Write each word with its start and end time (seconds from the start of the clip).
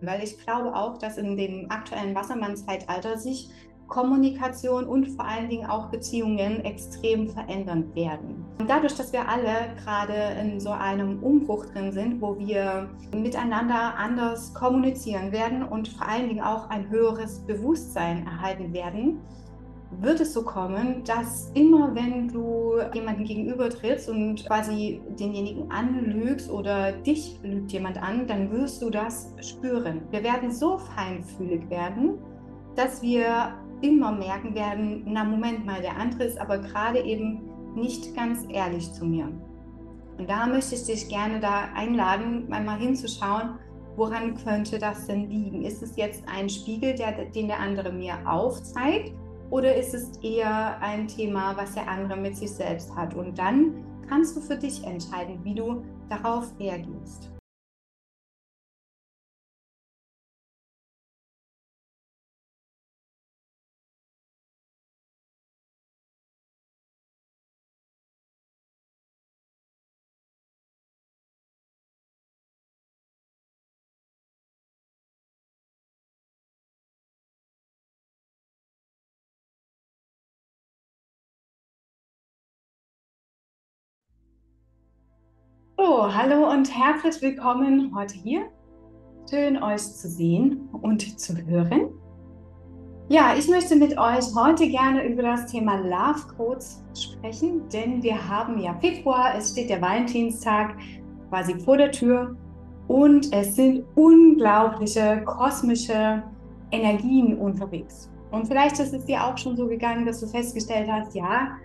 Weil 0.00 0.22
ich 0.22 0.38
glaube 0.38 0.74
auch, 0.74 0.98
dass 0.98 1.18
in 1.18 1.36
dem 1.36 1.70
aktuellen 1.70 2.14
Wassermann-Zeitalter 2.14 3.18
sich 3.18 3.50
Kommunikation 3.88 4.84
und 4.84 5.06
vor 5.08 5.24
allen 5.24 5.48
Dingen 5.48 5.66
auch 5.66 5.86
Beziehungen 5.86 6.64
extrem 6.64 7.28
verändern 7.28 7.94
werden. 7.94 8.44
Und 8.60 8.68
dadurch, 8.68 8.94
dass 8.94 9.12
wir 9.12 9.26
alle 9.28 9.74
gerade 9.82 10.38
in 10.40 10.60
so 10.60 10.70
einem 10.70 11.22
Umbruch 11.22 11.66
drin 11.66 11.90
sind, 11.90 12.20
wo 12.20 12.38
wir 12.38 12.90
miteinander 13.14 13.94
anders 13.96 14.52
kommunizieren 14.54 15.32
werden 15.32 15.62
und 15.62 15.88
vor 15.88 16.06
allen 16.06 16.28
Dingen 16.28 16.42
auch 16.42 16.68
ein 16.68 16.88
höheres 16.90 17.40
Bewusstsein 17.46 18.26
erhalten 18.26 18.72
werden, 18.74 19.20
wird 19.90 20.20
es 20.20 20.34
so 20.34 20.42
kommen, 20.42 21.02
dass 21.04 21.50
immer 21.54 21.94
wenn 21.94 22.28
du 22.28 22.74
jemanden 22.92 23.24
gegenüber 23.24 23.70
trittst 23.70 24.08
und 24.08 24.44
quasi 24.46 25.00
denjenigen 25.18 25.70
anlügst 25.70 26.50
oder 26.50 26.92
dich 26.92 27.38
lügt 27.42 27.72
jemand 27.72 28.00
an, 28.02 28.26
dann 28.26 28.50
wirst 28.50 28.82
du 28.82 28.90
das 28.90 29.34
spüren. 29.40 30.02
Wir 30.10 30.22
werden 30.22 30.50
so 30.50 30.78
feinfühlig 30.78 31.68
werden, 31.70 32.18
dass 32.76 33.00
wir 33.02 33.54
immer 33.80 34.12
merken 34.12 34.54
werden, 34.54 35.04
na 35.06 35.24
Moment 35.24 35.64
mal, 35.64 35.80
der 35.80 35.96
andere 35.96 36.24
ist 36.24 36.40
aber 36.40 36.58
gerade 36.58 37.00
eben 37.00 37.42
nicht 37.74 38.14
ganz 38.14 38.46
ehrlich 38.50 38.92
zu 38.92 39.06
mir. 39.06 39.28
Und 40.18 40.28
da 40.28 40.46
möchte 40.46 40.74
ich 40.74 40.84
dich 40.84 41.08
gerne 41.08 41.40
da 41.40 41.68
einladen, 41.74 42.52
einmal 42.52 42.78
hinzuschauen, 42.78 43.58
woran 43.96 44.36
könnte 44.36 44.78
das 44.78 45.06
denn 45.06 45.30
liegen? 45.30 45.62
Ist 45.62 45.82
es 45.82 45.96
jetzt 45.96 46.24
ein 46.28 46.48
Spiegel, 46.48 46.94
der, 46.94 47.24
den 47.26 47.48
der 47.48 47.60
andere 47.60 47.92
mir 47.92 48.14
aufzeigt? 48.26 49.12
Oder 49.50 49.74
ist 49.74 49.94
es 49.94 50.18
eher 50.18 50.80
ein 50.82 51.08
Thema, 51.08 51.56
was 51.56 51.74
der 51.74 51.88
andere 51.88 52.18
mit 52.18 52.36
sich 52.36 52.50
selbst 52.50 52.94
hat? 52.94 53.14
Und 53.14 53.38
dann 53.38 53.84
kannst 54.08 54.36
du 54.36 54.40
für 54.40 54.56
dich 54.56 54.84
entscheiden, 54.84 55.42
wie 55.42 55.54
du 55.54 55.82
darauf 56.10 56.52
reagierst. 56.58 57.37
Hallo 85.90 86.50
und 86.50 86.70
herzlich 86.70 87.22
willkommen 87.22 87.94
heute 87.96 88.14
hier. 88.14 88.50
Schön 89.30 89.62
euch 89.62 89.80
zu 89.80 90.06
sehen 90.06 90.68
und 90.82 91.18
zu 91.18 91.34
hören. 91.34 91.88
Ja, 93.08 93.34
ich 93.38 93.48
möchte 93.48 93.74
mit 93.74 93.96
euch 93.96 94.26
heute 94.36 94.68
gerne 94.68 95.06
über 95.08 95.22
das 95.22 95.46
Thema 95.46 95.76
Love 95.76 96.34
Codes 96.36 96.84
sprechen, 96.94 97.66
denn 97.70 98.02
wir 98.02 98.28
haben 98.28 98.58
ja 98.58 98.74
Februar, 98.74 99.34
es 99.34 99.52
steht 99.52 99.70
der 99.70 99.80
Valentinstag 99.80 100.76
quasi 101.30 101.58
vor 101.58 101.78
der 101.78 101.90
Tür 101.90 102.36
und 102.86 103.32
es 103.32 103.56
sind 103.56 103.86
unglaubliche 103.94 105.22
kosmische 105.24 106.22
Energien 106.70 107.38
unterwegs. 107.38 108.10
Und 108.30 108.46
vielleicht 108.46 108.78
ist 108.78 108.92
es 108.92 109.06
dir 109.06 109.24
auch 109.24 109.38
schon 109.38 109.56
so 109.56 109.66
gegangen, 109.66 110.04
dass 110.04 110.20
du 110.20 110.26
festgestellt 110.26 110.90
hast, 110.92 111.14
ja, 111.14 111.56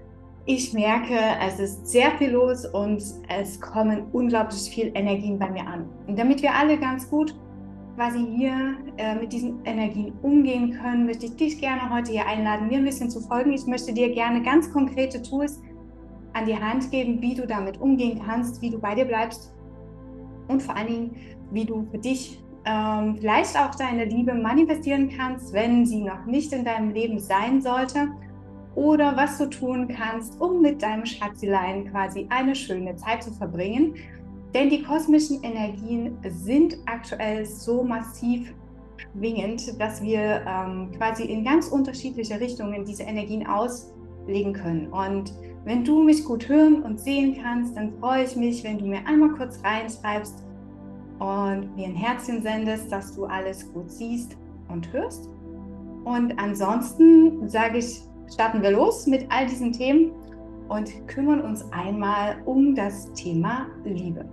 ich 0.46 0.74
merke, 0.74 1.18
es 1.42 1.60
ist 1.60 1.88
sehr 1.88 2.12
viel 2.18 2.32
los 2.32 2.66
und 2.66 3.02
es 3.30 3.62
kommen 3.62 4.08
unglaublich 4.12 4.70
viel 4.70 4.92
Energien 4.94 5.40
bei 5.40 5.50
mir 5.50 5.66
an. 5.66 5.88
Und 6.08 6.20
damit 6.20 6.42
wir 6.42 6.54
alle 6.54 6.78
ganz 6.78 7.10
gut 7.10 7.34
quasi 7.96 8.26
hier 8.36 8.76
äh, 8.98 9.16
mit 9.16 9.32
diesen 9.32 9.64
Energien 9.64 10.14
umgehen 10.22 10.72
können, 10.82 11.06
möchte 11.06 11.28
ich 11.28 11.36
dich 11.36 11.62
gerne 11.62 11.90
heute 11.90 12.12
hier 12.12 12.28
einladen, 12.28 12.68
mir 12.68 12.80
ein 12.80 12.86
bisschen 12.86 13.10
zu 13.10 13.22
folgen. 13.22 13.54
Ich 13.54 13.66
möchte 13.68 13.94
dir 13.94 14.14
gerne 14.14 14.42
ganz 14.42 14.72
konkrete 14.72 15.22
Tools 15.22 15.62
an 16.34 16.46
die 16.46 16.58
Hand 16.58 16.92
geben, 16.92 17.22
wie 17.22 17.36
du 17.36 17.48
damit 17.48 17.80
umgehen 17.80 18.22
kannst, 18.26 18.62
wie 18.62 18.72
du 18.72 18.80
bei 18.80 18.96
dir 18.96 19.06
bleibst 19.06 19.54
und 20.48 20.62
vor 20.62 20.76
allen 20.76 20.88
Dingen, 20.88 21.16
wie 21.52 21.64
du 21.64 21.88
für 21.92 22.00
dich 22.00 22.44
ähm, 22.66 23.16
vielleicht 23.18 23.58
auch 23.58 23.76
deine 23.76 24.06
Liebe 24.06 24.34
manifestieren 24.34 25.10
kannst, 25.16 25.54
wenn 25.54 25.86
sie 25.86 26.04
noch 26.04 26.26
nicht 26.26 26.52
in 26.52 26.66
deinem 26.66 26.90
Leben 26.90 27.20
sein 27.20 27.62
sollte 27.62 28.10
oder 28.76 29.16
was 29.16 29.38
du 29.38 29.48
tun 29.48 29.88
kannst, 29.88 30.40
um 30.42 30.62
mit 30.62 30.82
deinem 30.82 31.06
Schatzilein 31.06 31.90
quasi 31.92 32.28
eine 32.30 32.56
schöne 32.56 32.96
Zeit 32.96 33.24
zu 33.24 33.32
verbringen. 33.32 33.96
Denn 34.54 34.70
die 34.70 34.84
kosmischen 34.84 35.44
Energien 35.44 36.18
sind 36.28 36.78
aktuell 36.86 37.46
so 37.46 37.84
massiv 37.84 38.54
schwingend, 38.98 39.80
dass 39.80 40.02
wir 40.02 40.44
ähm, 40.48 40.92
quasi 40.98 41.24
in 41.24 41.44
ganz 41.44 41.68
unterschiedliche 41.68 42.40
Richtungen 42.40 42.86
diese 42.86 43.04
Energien 43.04 43.48
auslegen 43.48 44.54
können. 44.54 44.88
Und 44.88 45.34
wenn 45.66 45.84
du 45.84 46.04
mich 46.04 46.24
gut 46.24 46.48
hören 46.50 46.84
und 46.84 47.00
sehen 47.00 47.38
kannst, 47.42 47.76
dann 47.78 47.94
freue 48.00 48.26
ich 48.26 48.36
mich, 48.36 48.64
wenn 48.64 48.78
du 48.78 48.86
mir 48.86 49.06
einmal 49.08 49.30
kurz 49.30 49.60
reinschreibst 49.64 50.44
und 51.20 51.76
mir 51.76 51.88
ein 51.88 51.96
Herzchen 51.96 52.42
sendest, 52.42 52.92
dass 52.92 53.16
du 53.16 53.26
alles 53.26 53.72
gut 53.74 53.90
siehst 53.90 54.38
und 54.70 54.92
hörst. 54.92 55.30
Und 56.04 56.38
ansonsten 56.38 57.48
sage 57.48 57.78
ich 57.78 58.02
starten 58.32 58.62
wir 58.62 58.72
los 58.72 59.08
mit 59.08 59.26
all 59.30 59.46
diesen 59.48 59.72
Themen 59.72 60.12
und 60.70 61.08
kümmern 61.08 61.42
uns 61.42 61.66
einmal 61.72 62.42
um 62.46 62.76
das 62.76 63.12
Thema 63.14 63.68
Liebe. 63.84 64.26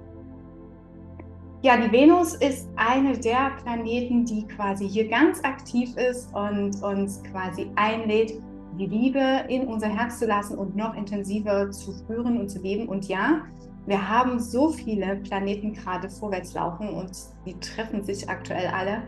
Ja, 1.63 1.77
die 1.77 1.93
Venus 1.93 2.35
ist 2.37 2.71
eine 2.77 3.19
der 3.19 3.51
Planeten, 3.63 4.25
die 4.25 4.47
quasi 4.47 4.89
hier 4.89 5.09
ganz 5.09 5.45
aktiv 5.45 5.95
ist 5.97 6.35
und 6.35 6.83
uns 6.83 7.23
quasi 7.25 7.71
einlädt, 7.77 8.41
die 8.79 8.87
Liebe 8.87 9.45
in 9.49 9.67
unser 9.67 9.89
Herz 9.89 10.19
zu 10.19 10.27
lassen 10.27 10.57
und 10.57 10.75
noch 10.75 10.95
intensiver 10.95 11.71
zu 11.71 11.93
spüren 11.93 12.39
und 12.39 12.49
zu 12.49 12.61
leben. 12.61 12.89
Und 12.89 13.09
ja, 13.09 13.43
wir 13.85 14.09
haben 14.09 14.41
so 14.41 14.71
viele 14.71 15.17
Planeten 15.17 15.75
gerade 15.75 16.09
vorwärts 16.09 16.55
laufen 16.55 16.89
und 16.89 17.11
die 17.45 17.59
treffen 17.61 18.03
sich 18.05 18.27
aktuell 18.27 18.69
alle 18.69 19.03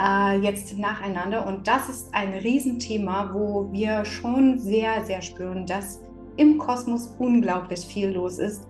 äh, 0.00 0.38
jetzt 0.38 0.76
nacheinander. 0.78 1.46
Und 1.46 1.66
das 1.66 1.88
ist 1.88 2.14
ein 2.14 2.34
Riesenthema, 2.34 3.30
wo 3.32 3.70
wir 3.72 4.04
schon 4.04 4.58
sehr, 4.58 5.04
sehr 5.04 5.22
spüren, 5.22 5.66
dass 5.66 6.00
im 6.36 6.58
Kosmos 6.58 7.14
unglaublich 7.18 7.80
viel 7.80 8.10
los 8.10 8.38
ist 8.38 8.66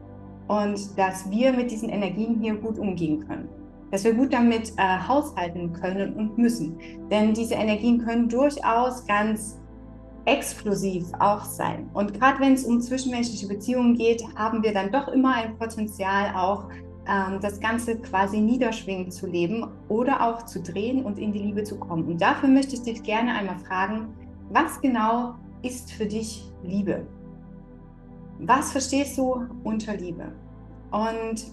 und 0.49 0.97
dass 0.99 1.29
wir 1.31 1.53
mit 1.53 1.71
diesen 1.71 1.89
Energien 1.89 2.41
hier 2.41 2.55
gut 2.55 2.79
umgehen 2.79 3.27
können. 3.27 3.49
Dass 3.91 4.05
wir 4.05 4.15
gut 4.15 4.33
damit 4.33 4.73
äh, 4.77 4.99
haushalten 5.07 5.73
können 5.73 6.15
und 6.15 6.39
müssen. 6.39 6.79
Denn 7.11 7.35
diese 7.35 7.55
Energien 7.55 7.99
können 7.99 8.29
durchaus 8.29 9.07
ganz 9.07 9.59
explosiv 10.27 11.07
auch 11.21 11.45
sein. 11.45 11.89
Und 11.95 12.19
gerade 12.19 12.41
wenn 12.41 12.55
es 12.55 12.65
um 12.65 12.81
zwischenmenschliche 12.81 13.47
Beziehungen 13.47 13.95
geht, 13.95 14.25
haben 14.37 14.63
wir 14.63 14.75
dann 14.75 14.91
doch 14.91 15.09
immer 15.09 15.35
ein 15.35 15.57
Potenzial 15.57 16.35
auch 16.35 16.69
das 17.41 17.61
Ganze 17.61 17.99
quasi 17.99 18.41
niederschwingend 18.41 19.13
zu 19.13 19.27
leben 19.27 19.67
oder 19.89 20.27
auch 20.27 20.45
zu 20.45 20.61
drehen 20.61 21.05
und 21.05 21.19
in 21.19 21.33
die 21.33 21.39
Liebe 21.39 21.63
zu 21.63 21.79
kommen. 21.79 22.05
Und 22.05 22.21
dafür 22.21 22.49
möchte 22.49 22.75
ich 22.75 22.83
dich 22.83 23.03
gerne 23.03 23.35
einmal 23.35 23.59
fragen, 23.59 24.09
was 24.51 24.81
genau 24.81 25.35
ist 25.63 25.93
für 25.93 26.07
dich 26.07 26.45
Liebe? 26.65 27.07
Was 28.41 28.73
verstehst 28.73 29.17
du 29.19 29.47
unter 29.65 29.97
Liebe? 29.97 30.33
Und 30.91 31.47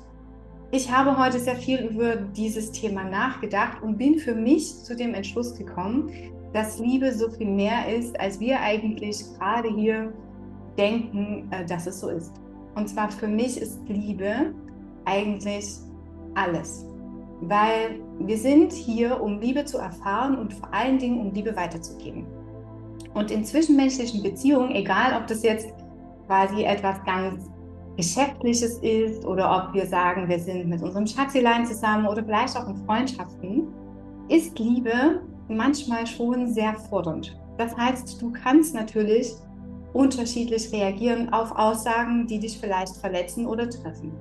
ich 0.72 0.92
habe 0.92 1.18
heute 1.18 1.40
sehr 1.40 1.56
viel 1.56 1.80
über 1.82 2.16
dieses 2.16 2.72
Thema 2.72 3.04
nachgedacht 3.04 3.82
und 3.84 3.98
bin 3.98 4.18
für 4.18 4.34
mich 4.34 4.84
zu 4.84 4.96
dem 4.96 5.14
Entschluss 5.14 5.56
gekommen, 5.56 6.12
dass 6.52 6.80
Liebe 6.80 7.14
so 7.14 7.30
viel 7.30 7.48
mehr 7.48 7.88
ist, 7.96 8.20
als 8.20 8.40
wir 8.40 8.60
eigentlich 8.60 9.24
gerade 9.38 9.70
hier 9.70 10.12
denken, 10.78 11.48
äh, 11.52 11.66
dass 11.66 11.88
es 11.88 12.00
so 12.00 12.10
ist. 12.10 12.34
Und 12.76 12.90
zwar 12.90 13.12
für 13.12 13.28
mich 13.28 13.60
ist 13.60 13.80
Liebe 13.88 14.54
eigentlich 15.06 15.66
alles. 16.36 16.86
Weil 17.42 18.00
wir 18.20 18.38
sind 18.38 18.72
hier, 18.72 19.22
um 19.22 19.40
Liebe 19.40 19.66
zu 19.66 19.78
erfahren 19.78 20.38
und 20.38 20.54
vor 20.54 20.74
allen 20.74 20.98
Dingen, 20.98 21.20
um 21.20 21.34
Liebe 21.34 21.56
weiterzugeben. 21.56 22.26
Und 23.14 23.32
in 23.32 23.44
zwischenmenschlichen 23.44 24.24
Beziehungen, 24.24 24.72
egal 24.72 25.20
ob 25.20 25.28
das 25.28 25.44
jetzt 25.44 25.70
quasi 26.28 26.64
etwas 26.64 27.04
ganz 27.04 27.50
Geschäftliches 27.96 28.80
ist 28.80 29.24
oder 29.24 29.68
ob 29.68 29.74
wir 29.74 29.86
sagen, 29.86 30.28
wir 30.28 30.40
sind 30.40 30.68
mit 30.68 30.82
unserem 30.82 31.06
Schatzilein 31.06 31.66
zusammen 31.66 32.08
oder 32.08 32.24
vielleicht 32.24 32.58
auch 32.58 32.68
in 32.68 32.78
Freundschaften, 32.86 33.68
ist 34.30 34.58
Liebe 34.58 35.22
manchmal 35.48 36.08
schon 36.08 36.52
sehr 36.52 36.74
fordernd. 36.74 37.38
Das 37.58 37.76
heißt, 37.78 38.20
du 38.20 38.32
kannst 38.32 38.74
natürlich 38.74 39.34
unterschiedlich 39.94 40.72
reagieren 40.72 41.32
auf 41.32 41.52
Aussagen, 41.56 42.26
die 42.26 42.40
dich 42.40 42.58
vielleicht 42.58 42.96
verletzen 42.98 43.46
oder 43.46 43.70
treffen. 43.70 44.12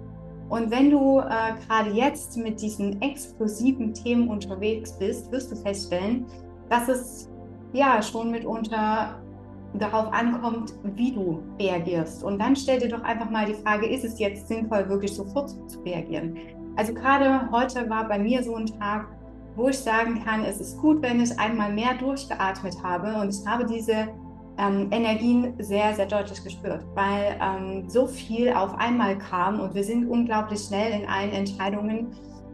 Und 0.53 0.71
wenn 0.71 0.91
du 0.91 1.19
äh, 1.19 1.55
gerade 1.67 1.93
jetzt 1.93 2.37
mit 2.37 2.61
diesen 2.61 3.01
explosiven 3.01 3.95
Themen 3.95 4.29
unterwegs 4.29 4.99
bist, 4.99 5.33
wirst 5.33 5.51
du 5.51 5.57
feststellen, 5.57 6.27
dass 6.69 6.89
es 6.91 7.31
ja 7.73 8.03
schon 8.03 8.31
mitunter 8.31 9.19
darauf 9.73 10.13
ankommt, 10.13 10.75
wie 10.95 11.13
du 11.13 11.43
reagierst. 11.59 12.23
Und 12.23 12.39
dann 12.39 12.55
stell 12.55 12.81
dir 12.81 12.91
doch 12.91 13.03
einfach 13.03 13.31
mal 13.31 13.47
die 13.47 13.55
Frage, 13.55 13.87
ist 13.87 14.05
es 14.05 14.19
jetzt 14.19 14.47
sinnvoll, 14.47 14.87
wirklich 14.91 15.15
sofort 15.15 15.49
zu 15.71 15.81
reagieren? 15.87 16.37
Also 16.77 16.93
gerade 16.93 17.51
heute 17.51 17.89
war 17.89 18.07
bei 18.07 18.19
mir 18.19 18.43
so 18.43 18.55
ein 18.55 18.67
Tag, 18.67 19.07
wo 19.57 19.71
ich 19.71 19.79
sagen 19.79 20.23
kann, 20.23 20.45
es 20.45 20.61
ist 20.61 20.79
gut, 20.83 21.01
wenn 21.01 21.19
ich 21.23 21.39
einmal 21.39 21.73
mehr 21.73 21.95
durchgeatmet 21.95 22.77
habe 22.83 23.15
und 23.15 23.35
ich 23.35 23.47
habe 23.47 23.65
diese 23.65 24.09
ähm, 24.59 24.89
Energien 24.91 25.55
sehr, 25.59 25.95
sehr 25.95 26.07
deutlich 26.07 26.43
gespürt, 26.43 26.85
weil 26.95 27.37
ähm, 27.41 27.89
so 27.89 28.07
viel 28.07 28.53
auf 28.53 28.75
einmal 28.79 29.19
kam 29.19 29.61
und 29.61 29.75
wir 29.75 29.85
sind 29.85 30.09
unglaublich 30.09 30.61
schnell 30.61 31.01
in 31.01 31.09
allen 31.09 31.33
Entscheidungen 31.33 32.09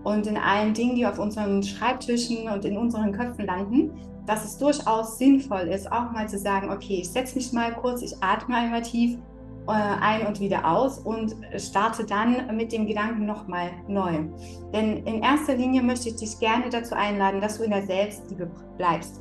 und 0.05 0.27
in 0.27 0.37
allen 0.37 0.75
Dingen, 0.75 0.95
die 0.95 1.07
auf 1.07 1.19
unseren 1.19 1.63
Schreibtischen 1.63 2.49
und 2.49 2.65
in 2.65 2.77
unseren 2.77 3.13
Köpfen 3.13 3.47
landen, 3.47 3.91
dass 4.27 4.45
es 4.45 4.59
durchaus 4.59 5.19
sinnvoll 5.19 5.69
ist, 5.69 5.91
auch 5.91 6.13
mal 6.13 6.29
zu 6.29 6.39
sagen, 6.39 6.71
okay, 6.71 7.01
ich 7.01 7.11
setze 7.11 7.37
mich 7.37 7.53
mal 7.53 7.73
kurz, 7.73 8.03
ich 8.03 8.15
atme 8.21 8.57
einmal 8.57 8.83
tief 8.83 9.19
äh, 9.67 9.73
ein 9.73 10.27
und 10.27 10.41
wieder 10.41 10.71
aus 10.71 10.99
und 10.99 11.37
starte 11.57 12.05
dann 12.05 12.57
mit 12.57 12.73
dem 12.73 12.87
Gedanken 12.87 13.27
nochmal 13.27 13.71
neu. 13.87 14.25
Denn 14.73 14.99
in 15.05 15.23
erster 15.23 15.55
Linie 15.55 15.83
möchte 15.83 16.11
ich 16.11 16.17
dich 16.17 16.39
gerne 16.39 16.69
dazu 16.71 16.95
einladen, 16.95 17.41
dass 17.41 17.59
du 17.59 17.65
in 17.65 17.71
der 17.71 17.87
Selbstliebe 17.87 18.51
bleibst. 18.77 19.21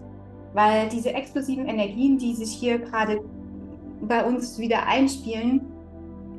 Weil 0.57 0.89
diese 0.89 1.13
explosiven 1.13 1.68
Energien, 1.68 2.18
die 2.18 2.33
sich 2.33 2.51
hier 2.51 2.80
gerade 2.80 3.21
bei 4.01 4.25
uns 4.25 4.57
wieder 4.57 4.88
einspielen, 4.88 5.62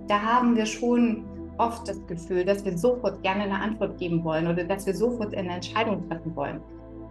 da 0.08 0.20
haben 0.20 0.56
wir 0.56 0.66
schon 0.66 1.24
oft 1.56 1.86
das 1.86 2.04
Gefühl, 2.08 2.44
dass 2.44 2.64
wir 2.64 2.76
sofort 2.76 3.22
gerne 3.22 3.44
eine 3.44 3.60
Antwort 3.60 3.96
geben 3.96 4.24
wollen 4.24 4.48
oder 4.48 4.64
dass 4.64 4.86
wir 4.86 4.94
sofort 4.96 5.36
eine 5.36 5.54
Entscheidung 5.54 6.08
treffen 6.08 6.34
wollen. 6.34 6.60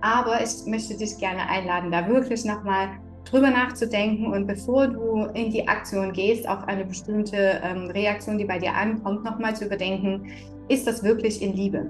Aber 0.01 0.41
ich 0.43 0.65
möchte 0.65 0.97
dich 0.97 1.17
gerne 1.17 1.47
einladen, 1.47 1.93
da 1.93 2.05
wirklich 2.09 2.43
nochmal 2.43 2.89
drüber 3.23 3.51
nachzudenken 3.51 4.33
und 4.33 4.45
bevor 4.45 4.89
du 4.89 5.27
in 5.33 5.49
die 5.49 5.65
Aktion 5.65 6.11
gehst, 6.11 6.45
auf 6.45 6.67
eine 6.67 6.83
bestimmte 6.83 7.61
ähm, 7.63 7.89
Reaktion, 7.89 8.37
die 8.37 8.43
bei 8.43 8.59
dir 8.59 8.73
ankommt, 8.73 9.23
nochmal 9.23 9.55
zu 9.55 9.63
überdenken, 9.63 10.29
ist 10.67 10.85
das 10.85 11.01
wirklich 11.03 11.41
in 11.41 11.53
Liebe? 11.53 11.89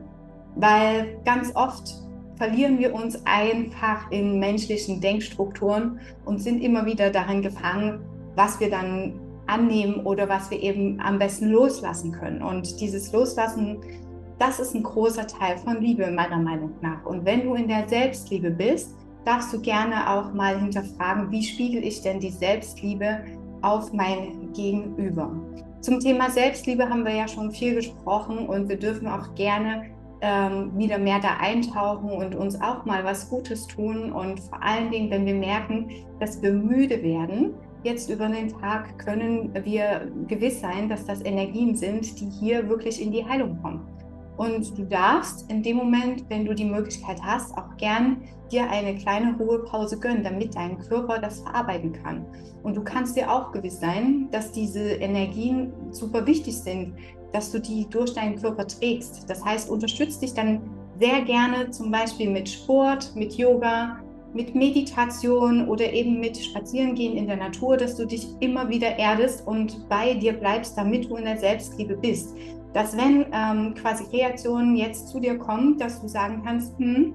Weil 0.57 1.17
ganz 1.25 1.55
oft 1.55 2.06
verlieren 2.37 2.79
wir 2.79 2.93
uns 2.93 3.25
einfach 3.25 4.09
in 4.11 4.39
menschlichen 4.39 5.01
Denkstrukturen 5.01 5.99
und 6.25 6.41
sind 6.41 6.61
immer 6.61 6.85
wieder 6.85 7.09
darin 7.09 7.41
gefangen, 7.41 7.99
was 8.35 8.59
wir 8.59 8.69
dann 8.69 9.19
annehmen 9.47 10.05
oder 10.05 10.29
was 10.29 10.51
wir 10.51 10.61
eben 10.61 10.99
am 10.99 11.19
besten 11.19 11.49
loslassen 11.49 12.11
können. 12.11 12.41
Und 12.41 12.79
dieses 12.79 13.11
Loslassen, 13.11 13.77
das 14.39 14.59
ist 14.59 14.75
ein 14.75 14.83
großer 14.83 15.25
Teil 15.25 15.57
von 15.57 15.81
Liebe 15.81 16.11
meiner 16.11 16.37
Meinung 16.37 16.71
nach. 16.81 17.05
Und 17.05 17.25
wenn 17.25 17.43
du 17.43 17.55
in 17.55 17.67
der 17.67 17.87
Selbstliebe 17.87 18.51
bist, 18.51 18.93
darfst 19.25 19.51
du 19.51 19.59
gerne 19.59 20.09
auch 20.09 20.33
mal 20.33 20.59
hinterfragen, 20.59 21.31
wie 21.31 21.43
spiegel 21.43 21.83
ich 21.83 22.01
denn 22.01 22.19
die 22.19 22.29
Selbstliebe 22.29 23.19
auf 23.61 23.91
mein 23.91 24.53
Gegenüber. 24.53 25.31
Zum 25.81 25.99
Thema 25.99 26.29
Selbstliebe 26.29 26.87
haben 26.87 27.05
wir 27.05 27.13
ja 27.13 27.27
schon 27.27 27.51
viel 27.51 27.75
gesprochen 27.75 28.47
und 28.47 28.69
wir 28.69 28.77
dürfen 28.77 29.07
auch 29.07 29.33
gerne 29.35 29.91
ähm, 30.21 30.71
wieder 30.77 30.97
mehr 30.97 31.19
da 31.19 31.37
eintauchen 31.39 32.09
und 32.09 32.35
uns 32.35 32.59
auch 32.61 32.85
mal 32.85 33.03
was 33.03 33.29
Gutes 33.29 33.67
tun. 33.67 34.11
Und 34.11 34.39
vor 34.39 34.61
allen 34.61 34.91
Dingen, 34.91 35.09
wenn 35.11 35.25
wir 35.25 35.35
merken, 35.35 35.89
dass 36.19 36.41
wir 36.41 36.51
müde 36.51 37.01
werden, 37.03 37.53
jetzt 37.83 38.09
über 38.09 38.27
den 38.27 38.49
Tag 38.49 38.97
können 38.99 39.53
wir 39.63 40.11
gewiss 40.27 40.61
sein, 40.61 40.89
dass 40.89 41.05
das 41.05 41.23
Energien 41.23 41.75
sind, 41.75 42.19
die 42.19 42.29
hier 42.29 42.67
wirklich 42.67 43.01
in 43.01 43.11
die 43.11 43.25
Heilung 43.25 43.61
kommen. 43.61 43.81
Und 44.37 44.77
du 44.77 44.83
darfst 44.83 45.49
in 45.49 45.63
dem 45.63 45.77
Moment, 45.77 46.25
wenn 46.29 46.45
du 46.45 46.53
die 46.53 46.65
Möglichkeit 46.65 47.19
hast, 47.23 47.57
auch 47.57 47.75
gern 47.77 48.21
dir 48.51 48.69
eine 48.69 48.95
kleine 48.95 49.35
Ruhepause 49.35 49.99
gönnen, 49.99 50.23
damit 50.23 50.55
dein 50.55 50.77
Körper 50.77 51.17
das 51.19 51.41
verarbeiten 51.41 51.91
kann. 51.91 52.23
Und 52.61 52.77
du 52.77 52.83
kannst 52.83 53.17
dir 53.17 53.31
auch 53.31 53.51
gewiss 53.51 53.79
sein, 53.79 54.29
dass 54.31 54.51
diese 54.51 54.79
Energien 54.79 55.73
super 55.91 56.25
wichtig 56.27 56.55
sind, 56.55 56.93
dass 57.33 57.51
du 57.51 57.59
die 57.59 57.87
durch 57.89 58.13
deinen 58.13 58.41
Körper 58.41 58.67
trägst. 58.67 59.29
Das 59.29 59.43
heißt, 59.43 59.69
unterstützt 59.69 60.21
dich 60.21 60.33
dann 60.33 60.61
sehr 60.99 61.21
gerne 61.21 61.69
zum 61.71 61.91
Beispiel 61.91 62.29
mit 62.29 62.49
Sport, 62.49 63.11
mit 63.15 63.33
Yoga, 63.33 63.97
mit 64.33 64.55
Meditation 64.55 65.67
oder 65.67 65.91
eben 65.91 66.19
mit 66.19 66.37
Spazierengehen 66.37 67.17
in 67.17 67.27
der 67.27 67.37
Natur, 67.37 67.77
dass 67.77 67.95
du 67.95 68.05
dich 68.05 68.27
immer 68.39 68.69
wieder 68.69 68.97
erdest 68.97 69.45
und 69.47 69.87
bei 69.89 70.13
dir 70.13 70.33
bleibst, 70.33 70.77
damit 70.77 71.09
du 71.09 71.15
in 71.15 71.25
der 71.25 71.37
Selbstliebe 71.37 71.95
bist. 71.97 72.35
Dass 72.73 72.95
wenn 72.97 73.25
ähm, 73.31 73.73
quasi 73.75 74.03
Reaktionen 74.15 74.75
jetzt 74.75 75.09
zu 75.09 75.19
dir 75.19 75.37
kommen, 75.37 75.77
dass 75.77 76.01
du 76.01 76.07
sagen 76.07 76.41
kannst, 76.43 76.77
hm, 76.77 77.13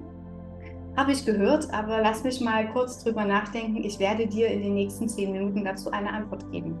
habe 0.97 1.11
ich 1.11 1.25
gehört, 1.25 1.73
aber 1.73 2.01
lass 2.01 2.23
mich 2.23 2.39
mal 2.41 2.67
kurz 2.71 3.03
drüber 3.03 3.25
nachdenken. 3.25 3.83
Ich 3.83 3.99
werde 3.99 4.27
dir 4.27 4.47
in 4.47 4.61
den 4.61 4.75
nächsten 4.75 5.07
zehn 5.07 5.31
Minuten 5.31 5.63
dazu 5.63 5.91
eine 5.91 6.11
Antwort 6.11 6.51
geben. 6.51 6.77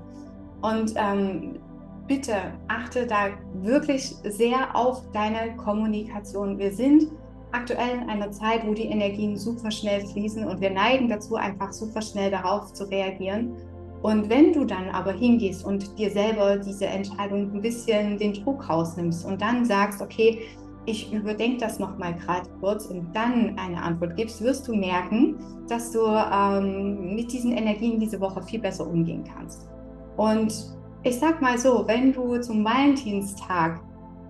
Und 0.61 0.93
ähm, 0.95 1.55
bitte 2.07 2.35
achte 2.67 3.07
da 3.07 3.29
wirklich 3.61 4.15
sehr 4.23 4.75
auf 4.75 5.01
deine 5.11 5.55
Kommunikation. 5.57 6.57
Wir 6.57 6.71
sind 6.71 7.11
aktuell 7.51 8.01
in 8.01 8.09
einer 8.09 8.31
Zeit, 8.31 8.65
wo 8.65 8.73
die 8.73 8.85
Energien 8.85 9.37
super 9.37 9.71
schnell 9.71 10.05
fließen 10.07 10.45
und 10.45 10.59
wir 10.59 10.71
neigen 10.71 11.07
dazu, 11.07 11.35
einfach 11.35 11.71
super 11.71 12.01
schnell 12.01 12.31
darauf 12.31 12.73
zu 12.73 12.89
reagieren. 12.89 13.55
Und 14.01 14.29
wenn 14.29 14.51
du 14.51 14.65
dann 14.65 14.89
aber 14.89 15.13
hingehst 15.13 15.63
und 15.63 15.97
dir 15.97 16.11
selber 16.11 16.57
diese 16.57 16.87
Entscheidung 16.87 17.53
ein 17.53 17.61
bisschen 17.61 18.17
den 18.17 18.33
Druck 18.33 18.67
rausnimmst 18.67 19.25
und 19.25 19.41
dann 19.41 19.63
sagst, 19.63 20.01
okay, 20.01 20.39
ich 20.85 21.13
überdenke 21.13 21.59
das 21.59 21.79
nochmal 21.79 22.13
gerade 22.15 22.49
kurz 22.59 22.87
und 22.87 23.15
dann 23.15 23.57
eine 23.57 23.81
Antwort 23.81 24.17
gibst, 24.17 24.43
wirst 24.43 24.67
du 24.67 24.75
merken, 24.75 25.37
dass 25.69 25.91
du 25.91 26.01
ähm, 26.05 27.15
mit 27.15 27.31
diesen 27.31 27.53
Energien 27.53 27.99
diese 27.99 28.19
Woche 28.19 28.41
viel 28.43 28.59
besser 28.59 28.85
umgehen 28.85 29.23
kannst. 29.23 29.69
Und 30.17 30.75
ich 31.03 31.19
sag 31.19 31.41
mal 31.41 31.57
so, 31.57 31.83
wenn 31.87 32.13
du 32.13 32.39
zum 32.39 32.63
Valentinstag 32.63 33.81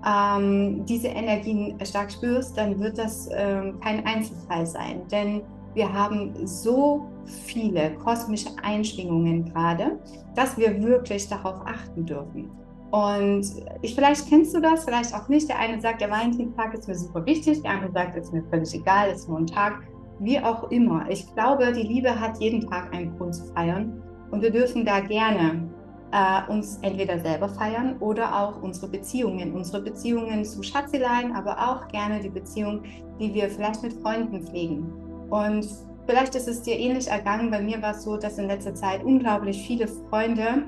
ähm, 0.06 0.86
diese 0.86 1.08
Energien 1.08 1.78
stark 1.86 2.12
spürst, 2.12 2.58
dann 2.58 2.80
wird 2.80 2.98
das 2.98 3.30
ähm, 3.32 3.80
kein 3.80 4.06
Einzelfall 4.06 4.66
sein. 4.66 5.08
Denn 5.12 5.42
wir 5.76 5.92
haben 5.92 6.34
so 6.46 7.08
viele 7.26 7.92
kosmische 8.04 8.50
Einschwingungen 8.62 9.46
gerade, 9.46 10.00
dass 10.36 10.58
wir 10.58 10.82
wirklich 10.82 11.30
darauf 11.30 11.62
achten 11.66 12.06
dürfen. 12.06 12.50
Und 12.92 13.46
ich, 13.82 13.96
vielleicht 13.96 14.28
kennst 14.30 14.54
du 14.56 14.60
das, 14.60 14.84
vielleicht 14.86 15.16
auch 15.16 15.28
nicht. 15.28 15.50
Der 15.50 15.58
eine 15.58 15.80
sagt, 15.82 16.02
der 16.02 16.12
Valentinstag 16.12 16.74
ist 16.74 16.88
mir 16.88 16.96
super 16.96 17.26
wichtig, 17.26 17.62
der 17.62 17.72
andere 17.72 17.92
sagt, 17.92 18.18
es 18.18 18.26
ist 18.26 18.34
mir 18.34 18.44
völlig 18.50 18.74
egal, 18.74 19.10
es 19.10 19.22
ist 19.22 19.30
nur 19.30 19.40
ein 19.40 19.48
Tag. 19.48 19.82
Wie 20.20 20.40
auch 20.40 20.70
immer. 20.70 21.10
Ich 21.10 21.34
glaube, 21.34 21.72
die 21.72 21.82
Liebe 21.82 22.20
hat 22.20 22.40
jeden 22.40 22.70
Tag 22.70 22.94
einen 22.94 23.18
Grund 23.18 23.34
zu 23.34 23.46
feiern. 23.46 24.02
Und 24.30 24.42
wir 24.42 24.52
dürfen 24.52 24.86
da 24.86 25.00
gerne 25.00 25.73
äh, 26.14 26.52
uns 26.52 26.78
entweder 26.84 27.20
selber 27.20 27.50
feiern 27.50 27.98
oder 28.00 28.40
auch 28.40 28.62
unsere 28.62 28.88
Beziehungen. 28.88 29.54
Unsere 29.54 29.82
Beziehungen 29.82 30.46
zu 30.46 30.62
Schatzeleien, 30.62 31.36
aber 31.36 31.58
auch 31.58 31.88
gerne 31.88 32.20
die 32.20 32.30
Beziehung, 32.30 32.84
die 33.20 33.34
wir 33.34 33.50
vielleicht 33.50 33.82
mit 33.82 33.94
Freunden 33.94 34.44
pflegen. 34.44 34.94
Und 35.32 35.68
vielleicht 36.06 36.36
ist 36.36 36.48
es 36.48 36.62
dir 36.62 36.78
ähnlich 36.78 37.08
ergangen. 37.08 37.50
Bei 37.50 37.62
mir 37.62 37.82
war 37.82 37.96
es 37.96 38.04
so, 38.04 38.16
dass 38.16 38.38
in 38.38 38.48
letzter 38.48 38.76
Zeit 38.76 39.04
unglaublich 39.04 39.66
viele 39.66 39.88
Freunde 39.88 40.66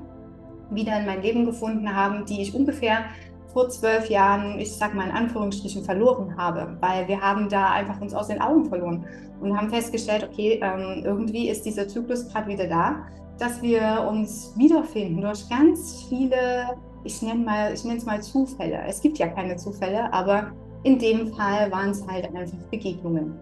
wieder 0.72 1.00
in 1.00 1.06
mein 1.06 1.22
Leben 1.22 1.46
gefunden 1.46 1.96
haben, 1.96 2.26
die 2.26 2.42
ich 2.42 2.56
ungefähr 2.56 3.06
vor 3.54 3.70
zwölf 3.70 4.10
Jahren, 4.10 4.60
ich 4.60 4.76
sag 4.76 4.96
mal 4.96 5.06
in 5.06 5.16
Anführungsstrichen, 5.16 5.84
verloren 5.84 6.36
habe, 6.36 6.76
weil 6.82 7.08
wir 7.08 7.22
haben 7.22 7.48
da 7.48 7.70
einfach 7.70 8.02
uns 8.02 8.16
aus 8.16 8.28
den 8.28 8.42
Augen 8.42 8.66
verloren 8.66 9.06
und 9.40 9.56
haben 9.56 9.70
festgestellt, 9.70 10.28
okay, 10.30 10.60
ähm, 10.62 11.04
irgendwie 11.06 11.50
ist 11.50 11.66
dieser 11.66 11.88
Zyklus 11.88 12.28
gerade 12.28 12.48
wieder 12.48 12.68
da 12.68 13.06
dass 13.40 13.62
wir 13.62 14.06
uns 14.10 14.54
wiederfinden 14.58 15.22
durch 15.22 15.48
ganz 15.50 16.06
viele, 16.10 16.78
ich 17.04 17.22
nenne 17.22 17.44
mal, 17.44 17.74
ich 17.74 17.84
nenne 17.84 17.98
es 17.98 18.06
mal 18.06 18.22
Zufälle. 18.22 18.80
Es 18.88 19.02
gibt 19.02 19.18
ja 19.18 19.28
keine 19.28 19.56
Zufälle, 19.58 20.12
aber 20.14 20.52
in 20.84 21.00
dem 21.00 21.34
Fall 21.34 21.72
waren 21.72 21.90
es 21.90 22.06
halt 22.08 22.26
einfach 22.26 22.58
Begegnungen. 22.72 23.34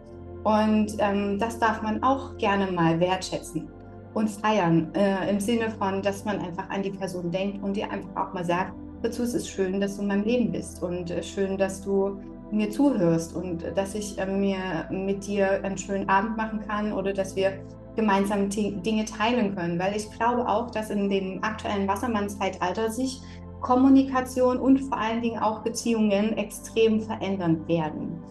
Und 0.43 0.95
ähm, 1.00 1.39
das 1.39 1.59
darf 1.59 1.81
man 1.81 2.01
auch 2.03 2.38
gerne 2.38 2.71
mal 2.71 3.00
wertschätzen 3.00 3.67
und 4.13 4.29
feiern, 4.29 4.93
äh, 4.93 5.29
im 5.29 5.39
Sinne 5.39 5.69
von, 5.71 6.01
dass 6.01 6.25
man 6.25 6.39
einfach 6.39 6.69
an 6.69 6.83
die 6.83 6.91
Person 6.91 7.31
denkt 7.31 7.63
und 7.63 7.75
dir 7.75 7.89
einfach 7.89 8.15
auch 8.15 8.33
mal 8.33 8.45
sagt, 8.45 8.73
dazu 9.01 9.23
ist 9.23 9.33
es 9.33 9.47
schön, 9.47 9.79
dass 9.79 9.95
du 9.95 10.01
in 10.01 10.07
meinem 10.07 10.23
Leben 10.23 10.51
bist 10.51 10.83
und 10.83 11.12
äh, 11.12 11.23
schön, 11.23 11.57
dass 11.57 11.81
du 11.81 12.19
mir 12.51 12.69
zuhörst 12.69 13.35
und 13.35 13.63
äh, 13.63 13.73
dass 13.73 13.95
ich 13.95 14.17
äh, 14.19 14.25
mir 14.25 14.88
mit 14.91 15.25
dir 15.25 15.63
einen 15.63 15.77
schönen 15.77 16.07
Abend 16.09 16.38
machen 16.38 16.62
kann 16.67 16.93
oder 16.93 17.13
dass 17.13 17.35
wir 17.35 17.53
gemeinsam 17.95 18.50
Dinge 18.50 19.05
teilen 19.05 19.55
können. 19.55 19.79
Weil 19.79 19.95
ich 19.95 20.09
glaube 20.12 20.47
auch, 20.47 20.71
dass 20.71 20.89
in 20.89 21.09
dem 21.09 21.43
aktuellen 21.43 21.88
Wassermann-Zeitalter 21.88 22.89
sich 22.89 23.21
Kommunikation 23.62 24.57
und 24.57 24.79
vor 24.81 24.97
allen 24.97 25.21
Dingen 25.21 25.41
auch 25.41 25.62
Beziehungen 25.62 26.38
extrem 26.38 27.01
verändern 27.01 27.67
werden. 27.67 28.21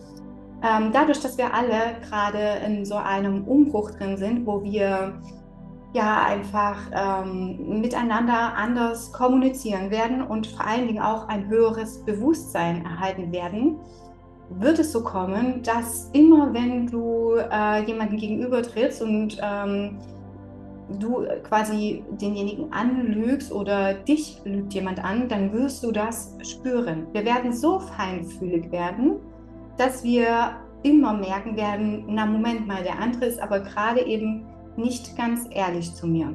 Ähm, 0.63 0.91
dadurch, 0.93 1.21
dass 1.21 1.37
wir 1.39 1.53
alle 1.53 1.97
gerade 2.09 2.65
in 2.65 2.85
so 2.85 2.95
einem 2.95 3.45
Umbruch 3.45 3.91
drin 3.93 4.17
sind, 4.17 4.47
wo 4.47 4.63
wir 4.63 5.21
ja 5.93 6.23
einfach 6.25 6.77
ähm, 6.93 7.81
miteinander 7.81 8.55
anders 8.55 9.13
kommunizieren 9.13 9.91
werden 9.91 10.23
und 10.23 10.47
vor 10.47 10.67
allen 10.67 10.87
Dingen 10.87 11.03
auch 11.03 11.29
ein 11.29 11.49
höheres 11.49 12.05
Bewusstsein 12.05 12.85
erhalten 12.85 13.33
werden, 13.33 13.77
wird 14.59 14.79
es 14.79 14.93
so 14.93 15.03
kommen, 15.03 15.63
dass 15.63 16.11
immer 16.13 16.53
wenn 16.53 16.87
du 16.87 17.35
äh, 17.37 17.85
jemanden 17.85 18.17
gegenüber 18.17 18.63
trittst 18.63 19.03
und 19.03 19.39
ähm, 19.43 19.99
du 20.99 21.25
quasi 21.43 22.05
denjenigen 22.11 22.73
anlügst 22.73 23.53
oder 23.53 23.95
dich 23.95 24.41
lügt 24.45 24.75
jemand 24.75 25.03
an, 25.03 25.29
dann 25.29 25.53
wirst 25.53 25.85
du 25.85 25.93
das 25.93 26.37
spüren. 26.43 27.07
Wir 27.13 27.25
werden 27.25 27.53
so 27.53 27.79
feinfühlig 27.79 28.71
werden, 28.71 29.17
dass 29.79 30.05
wir 30.05 30.57
immer 30.83 31.13
merken 31.15 31.57
werden, 31.57 32.05
na 32.09 32.27
Moment 32.27 32.67
mal, 32.67 32.83
der 32.83 32.99
andere 32.99 33.27
ist 33.27 33.41
aber 33.41 33.61
gerade 33.61 34.05
eben 34.05 34.47
nicht 34.77 35.17
ganz 35.17 35.47
ehrlich 35.51 35.95
zu 35.95 36.07
mir. 36.07 36.33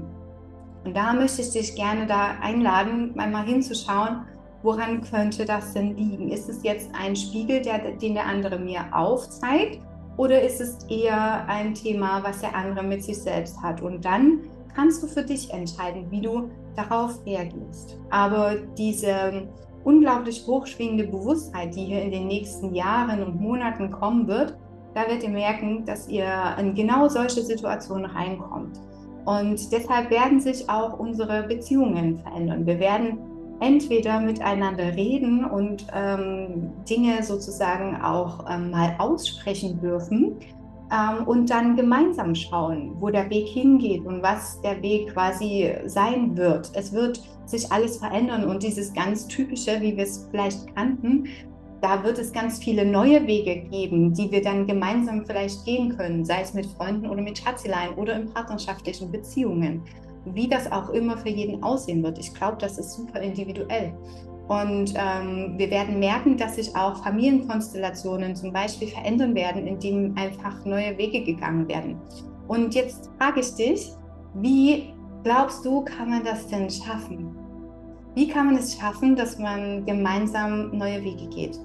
Und 0.86 0.95
da 0.95 1.13
möchte 1.13 1.41
ich 1.41 1.51
dich 1.51 1.75
gerne 1.75 2.07
da 2.07 2.36
einladen, 2.41 3.19
einmal 3.19 3.45
hinzuschauen, 3.45 4.25
woran 4.63 5.01
könnte 5.01 5.45
das 5.45 5.73
denn 5.73 5.95
liegen? 5.95 6.29
Ist 6.29 6.49
es 6.49 6.63
jetzt 6.63 6.89
ein 6.99 7.15
Spiegel, 7.15 7.61
der, 7.61 7.91
den 7.91 8.13
der 8.13 8.25
andere 8.25 8.59
mir 8.59 8.81
aufzeigt? 8.91 9.81
Oder 10.17 10.41
ist 10.41 10.59
es 10.59 10.83
eher 10.89 11.47
ein 11.47 11.73
Thema, 11.73 12.23
was 12.23 12.41
der 12.41 12.55
andere 12.55 12.83
mit 12.83 13.03
sich 13.03 13.21
selbst 13.21 13.61
hat? 13.61 13.81
Und 13.81 14.03
dann 14.03 14.41
kannst 14.75 15.03
du 15.03 15.07
für 15.07 15.23
dich 15.23 15.51
entscheiden, 15.51 16.09
wie 16.09 16.21
du 16.21 16.49
darauf 16.75 17.23
reagierst. 17.25 17.99
Aber 18.09 18.55
diese 18.77 19.47
unglaublich 19.83 20.45
hochschwingende 20.45 21.05
Bewusstheit, 21.05 21.75
die 21.75 21.85
hier 21.85 22.01
in 22.01 22.11
den 22.11 22.27
nächsten 22.27 22.73
Jahren 22.73 23.23
und 23.23 23.39
Monaten 23.39 23.91
kommen 23.91 24.27
wird, 24.27 24.57
da 24.93 25.01
werdet 25.01 25.23
ihr 25.23 25.29
merken, 25.29 25.85
dass 25.85 26.07
ihr 26.07 26.27
in 26.59 26.73
genau 26.73 27.07
solche 27.07 27.41
Situationen 27.41 28.05
reinkommt. 28.05 28.79
Und 29.25 29.71
deshalb 29.71 30.09
werden 30.09 30.39
sich 30.39 30.67
auch 30.69 30.97
unsere 30.99 31.43
Beziehungen 31.43 32.17
verändern. 32.17 32.65
Wir 32.65 32.79
werden 32.79 33.19
entweder 33.59 34.19
miteinander 34.19 34.95
reden 34.95 35.45
und 35.45 35.87
ähm, 35.93 36.71
Dinge 36.89 37.23
sozusagen 37.23 38.01
auch 38.01 38.45
ähm, 38.49 38.71
mal 38.71 38.95
aussprechen 38.99 39.79
dürfen 39.79 40.37
ähm, 40.91 41.27
und 41.27 41.49
dann 41.49 41.75
gemeinsam 41.75 42.35
schauen, 42.35 42.93
wo 42.99 43.09
der 43.09 43.29
Weg 43.29 43.47
hingeht 43.47 44.05
und 44.05 44.21
was 44.21 44.61
der 44.61 44.81
Weg 44.81 45.13
quasi 45.13 45.73
sein 45.85 46.37
wird. 46.37 46.71
Es 46.73 46.93
wird 46.93 47.21
sich 47.45 47.71
alles 47.71 47.97
verändern 47.97 48.45
und 48.45 48.61
dieses 48.63 48.93
ganz 48.93 49.27
typische, 49.27 49.81
wie 49.81 49.95
wir 49.95 50.03
es 50.03 50.27
vielleicht 50.29 50.75
kannten, 50.75 51.27
da 51.81 52.03
wird 52.03 52.17
es 52.17 52.33
ganz 52.33 52.57
viele 52.57 52.85
neue 52.85 53.27
Wege 53.27 53.57
geben, 53.69 54.13
die 54.13 54.31
wir 54.31 54.41
dann 54.41 54.65
gemeinsam 54.65 55.25
vielleicht 55.25 55.63
gehen 55.63 55.95
können, 55.95 56.25
sei 56.25 56.41
es 56.41 56.53
mit 56.53 56.65
Freunden 56.65 57.07
oder 57.07 57.21
mit 57.21 57.37
Schatzilein 57.37 57.93
oder 57.95 58.15
in 58.15 58.33
partnerschaftlichen 58.33 59.11
Beziehungen 59.11 59.83
wie 60.34 60.48
das 60.48 60.72
auch 60.72 60.89
immer 60.89 61.17
für 61.17 61.29
jeden 61.29 61.63
aussehen 61.63 62.03
wird. 62.03 62.17
Ich 62.17 62.34
glaube, 62.34 62.57
das 62.60 62.77
ist 62.77 62.93
super 62.93 63.19
individuell. 63.19 63.93
Und 64.48 64.93
ähm, 64.96 65.55
wir 65.57 65.69
werden 65.69 66.00
merken, 66.00 66.38
dass 66.38 66.55
sich 66.55 66.74
auch 66.75 67.03
Familienkonstellationen 67.03 68.36
zum 68.36 68.53
Beispiel 68.53 68.88
verändern 68.88 69.36
werden, 69.36 69.67
indem 69.67 70.15
einfach 70.17 70.63
neue 70.63 70.98
Wege 70.98 71.22
gegangen 71.24 71.67
werden. 71.67 72.00
Und 72.48 72.74
jetzt 72.74 73.10
frage 73.17 73.41
ich 73.41 73.53
dich, 73.55 73.91
wie 74.36 74.93
glaubst 75.24 75.65
du, 75.65 75.84
kann 75.84 76.10
man 76.10 76.24
das 76.24 76.48
denn 76.48 76.69
schaffen? 76.69 77.36
Wie 78.15 78.27
kann 78.27 78.48
man 78.48 78.55
es 78.55 78.77
schaffen, 78.77 79.15
dass 79.15 79.38
man 79.38 79.86
gemeinsam 79.86 80.75
neue 80.77 81.03
Wege 81.03 81.27
geht? 81.27 81.60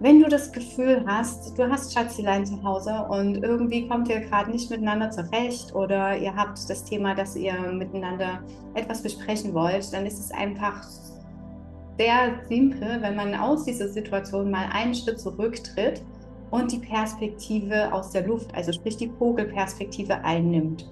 Wenn 0.00 0.22
du 0.22 0.28
das 0.28 0.52
Gefühl 0.52 1.02
hast, 1.08 1.58
du 1.58 1.68
hast 1.68 1.92
Schatzilein 1.92 2.46
zu 2.46 2.62
Hause 2.62 3.04
und 3.08 3.42
irgendwie 3.42 3.88
kommt 3.88 4.08
ihr 4.08 4.20
gerade 4.20 4.52
nicht 4.52 4.70
miteinander 4.70 5.10
zurecht 5.10 5.74
oder 5.74 6.16
ihr 6.16 6.36
habt 6.36 6.70
das 6.70 6.84
Thema, 6.84 7.16
dass 7.16 7.34
ihr 7.34 7.54
miteinander 7.72 8.44
etwas 8.74 9.02
besprechen 9.02 9.52
wollt, 9.54 9.92
dann 9.92 10.06
ist 10.06 10.20
es 10.20 10.30
einfach 10.30 10.86
sehr 11.98 12.40
simpel, 12.48 12.98
wenn 13.00 13.16
man 13.16 13.34
aus 13.34 13.64
dieser 13.64 13.88
Situation 13.88 14.52
mal 14.52 14.66
einen 14.72 14.94
Schritt 14.94 15.18
zurücktritt 15.18 16.00
und 16.52 16.70
die 16.70 16.78
Perspektive 16.78 17.92
aus 17.92 18.12
der 18.12 18.24
Luft, 18.24 18.54
also 18.54 18.72
sprich 18.72 18.98
die 18.98 19.10
Vogelperspektive 19.18 20.14
einnimmt. 20.22 20.88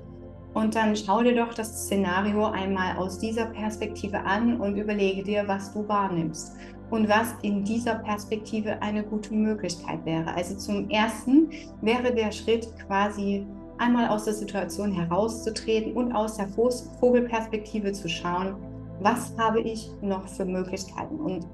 Und 0.52 0.74
dann 0.74 0.96
schau 0.96 1.22
dir 1.22 1.36
doch 1.36 1.54
das 1.54 1.84
Szenario 1.84 2.46
einmal 2.46 2.96
aus 2.96 3.18
dieser 3.18 3.46
Perspektive 3.46 4.18
an 4.18 4.60
und 4.60 4.76
überlege 4.76 5.22
dir, 5.22 5.46
was 5.46 5.72
du 5.72 5.86
wahrnimmst 5.86 6.56
und 6.90 7.08
was 7.08 7.34
in 7.42 7.64
dieser 7.64 7.96
Perspektive 7.96 8.80
eine 8.80 9.02
gute 9.02 9.34
Möglichkeit 9.34 10.04
wäre. 10.04 10.32
Also 10.34 10.56
zum 10.56 10.88
Ersten 10.90 11.50
wäre 11.80 12.14
der 12.14 12.30
Schritt 12.30 12.68
quasi 12.86 13.46
einmal 13.78 14.08
aus 14.08 14.24
der 14.24 14.34
Situation 14.34 14.92
herauszutreten 14.92 15.92
und 15.94 16.12
aus 16.12 16.36
der 16.36 16.48
Vogelperspektive 16.48 17.92
zu 17.92 18.08
schauen, 18.08 18.56
was 19.00 19.34
habe 19.38 19.60
ich 19.60 19.90
noch 20.00 20.26
für 20.28 20.44
Möglichkeiten. 20.44 21.16
Und 21.16 21.46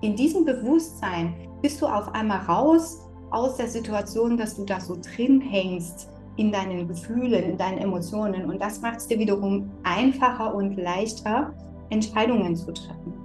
in 0.00 0.14
diesem 0.14 0.44
Bewusstsein 0.44 1.34
bist 1.62 1.80
du 1.80 1.86
auf 1.86 2.14
einmal 2.14 2.40
raus 2.40 3.00
aus 3.30 3.56
der 3.56 3.68
Situation, 3.68 4.36
dass 4.36 4.56
du 4.56 4.64
da 4.64 4.78
so 4.78 4.96
drin 5.00 5.40
hängst 5.40 6.08
in 6.36 6.52
deinen 6.52 6.86
Gefühlen, 6.86 7.42
in 7.42 7.56
deinen 7.56 7.78
Emotionen. 7.78 8.50
Und 8.50 8.60
das 8.60 8.80
macht 8.80 8.98
es 8.98 9.08
dir 9.08 9.18
wiederum 9.18 9.70
einfacher 9.82 10.54
und 10.54 10.76
leichter, 10.76 11.52
Entscheidungen 11.90 12.54
zu 12.54 12.72
treffen. 12.72 13.23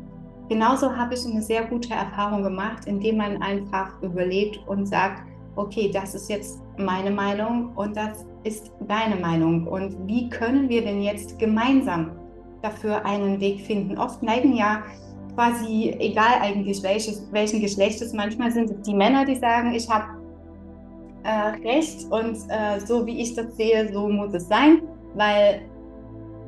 Genauso 0.50 0.96
habe 0.96 1.14
ich 1.14 1.26
eine 1.26 1.44
sehr 1.44 1.66
gute 1.66 1.94
Erfahrung 1.94 2.42
gemacht, 2.42 2.86
indem 2.88 3.18
man 3.18 3.40
einfach 3.42 4.02
überlegt 4.02 4.60
und 4.68 4.88
sagt, 4.88 5.22
okay, 5.56 5.92
das 5.94 6.16
ist 6.16 6.28
jetzt 6.28 6.60
meine 6.78 7.12
Meinung 7.12 7.72
und 7.76 7.96
das 7.96 8.26
ist 8.44 8.72
deine 8.88 9.16
Meinung. 9.16 9.68
Und 9.68 9.96
wie 10.08 10.28
können 10.30 10.68
wir 10.68 10.82
denn 10.82 11.04
jetzt 11.04 11.38
gemeinsam 11.38 12.12
dafür 12.64 13.06
einen 13.06 13.40
Weg 13.40 13.62
finden? 13.62 13.98
Oft 13.98 14.24
neigen 14.24 14.56
ja 14.56 14.82
quasi, 15.36 15.96
egal 16.00 16.42
eigentlich 16.42 16.82
welches, 16.82 17.32
welchen 17.32 17.62
Geschlechtes, 17.62 18.14
manchmal 18.14 18.52
sind 18.52 18.72
es 18.72 18.82
die 18.82 18.96
Männer, 18.96 19.26
die 19.26 19.36
sagen, 19.36 19.74
ich 19.74 19.88
habe 19.88 20.06
äh, 21.24 21.68
recht 21.68 22.12
und 22.12 22.38
äh, 22.50 22.80
so 22.80 23.06
wie 23.06 23.22
ich 23.22 23.36
das 23.36 23.56
sehe, 23.56 23.94
so 23.94 24.08
muss 24.08 24.34
es 24.34 24.48
sein, 24.48 24.82
weil 25.14 25.62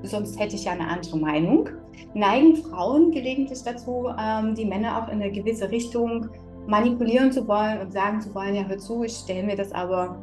sonst 0.02 0.40
hätte 0.40 0.56
ich 0.56 0.66
ja 0.66 0.72
eine 0.72 0.88
andere 0.88 1.18
Meinung 1.18 1.70
neigen 2.14 2.56
Frauen 2.58 3.12
gelegentlich 3.12 3.64
dazu, 3.64 4.08
ähm, 4.20 4.56
die 4.56 4.66
Männer 4.66 5.02
auch 5.02 5.08
in 5.08 5.22
eine 5.22 5.32
gewisse 5.32 5.70
Richtung 5.70 6.30
manipulieren 6.68 7.32
zu 7.32 7.48
wollen 7.48 7.80
und 7.82 7.92
sagen 7.92 8.22
zu 8.22 8.34
wollen, 8.36 8.56
ja, 8.56 8.64
hör 8.64 8.78
zu, 8.78 9.04
ich 9.04 9.14
stelle 9.14 9.44
mir 9.44 9.56
das 9.56 9.72
aber 9.72 10.18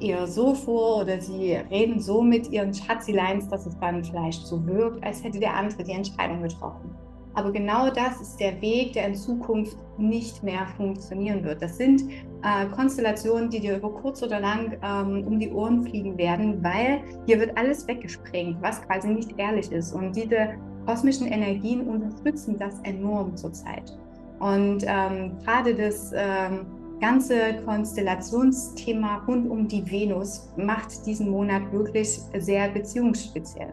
eher 0.00 0.26
so 0.26 0.54
vor 0.54 1.02
oder 1.02 1.20
sie 1.20 1.54
reden 1.70 2.00
so 2.00 2.22
mit 2.22 2.50
ihren 2.50 2.72
Schatzileins, 2.72 3.48
dass 3.48 3.66
es 3.66 3.78
dann 3.78 4.02
vielleicht 4.02 4.46
so 4.46 4.64
wirkt, 4.66 5.04
als 5.04 5.22
hätte 5.22 5.38
der 5.38 5.54
andere 5.54 5.84
die 5.84 5.92
Entscheidung 5.92 6.42
getroffen. 6.42 6.94
Aber 7.34 7.52
genau 7.52 7.90
das 7.90 8.20
ist 8.20 8.40
der 8.40 8.60
Weg, 8.60 8.94
der 8.94 9.06
in 9.06 9.14
Zukunft 9.14 9.76
nicht 9.98 10.42
mehr 10.42 10.66
funktionieren 10.76 11.44
wird. 11.44 11.62
Das 11.62 11.76
sind 11.76 12.02
äh, 12.42 12.66
Konstellationen, 12.74 13.50
die 13.50 13.60
dir 13.60 13.76
über 13.76 13.90
kurz 13.90 14.22
oder 14.22 14.40
lang 14.40 14.76
ähm, 14.82 15.24
um 15.26 15.38
die 15.38 15.50
Ohren 15.50 15.84
fliegen 15.84 16.18
werden, 16.18 16.62
weil 16.62 17.02
hier 17.26 17.38
wird 17.38 17.56
alles 17.56 17.86
weggesprengt, 17.86 18.60
was 18.62 18.82
quasi 18.82 19.08
nicht 19.08 19.38
ehrlich 19.38 19.70
ist. 19.70 19.92
Und 19.92 20.16
diese 20.16 20.54
kosmischen 20.86 21.26
Energien 21.26 21.86
unterstützen 21.86 22.56
das 22.58 22.80
enorm 22.82 23.36
zurzeit. 23.36 23.96
Und 24.38 24.84
ähm, 24.86 25.38
gerade 25.44 25.74
das 25.74 26.12
ähm, 26.14 26.66
ganze 27.00 27.56
Konstellationsthema 27.64 29.22
rund 29.26 29.50
um 29.50 29.68
die 29.68 29.88
Venus 29.90 30.48
macht 30.56 31.06
diesen 31.06 31.30
Monat 31.30 31.70
wirklich 31.72 32.20
sehr 32.38 32.68
beziehungsspeziell. 32.68 33.72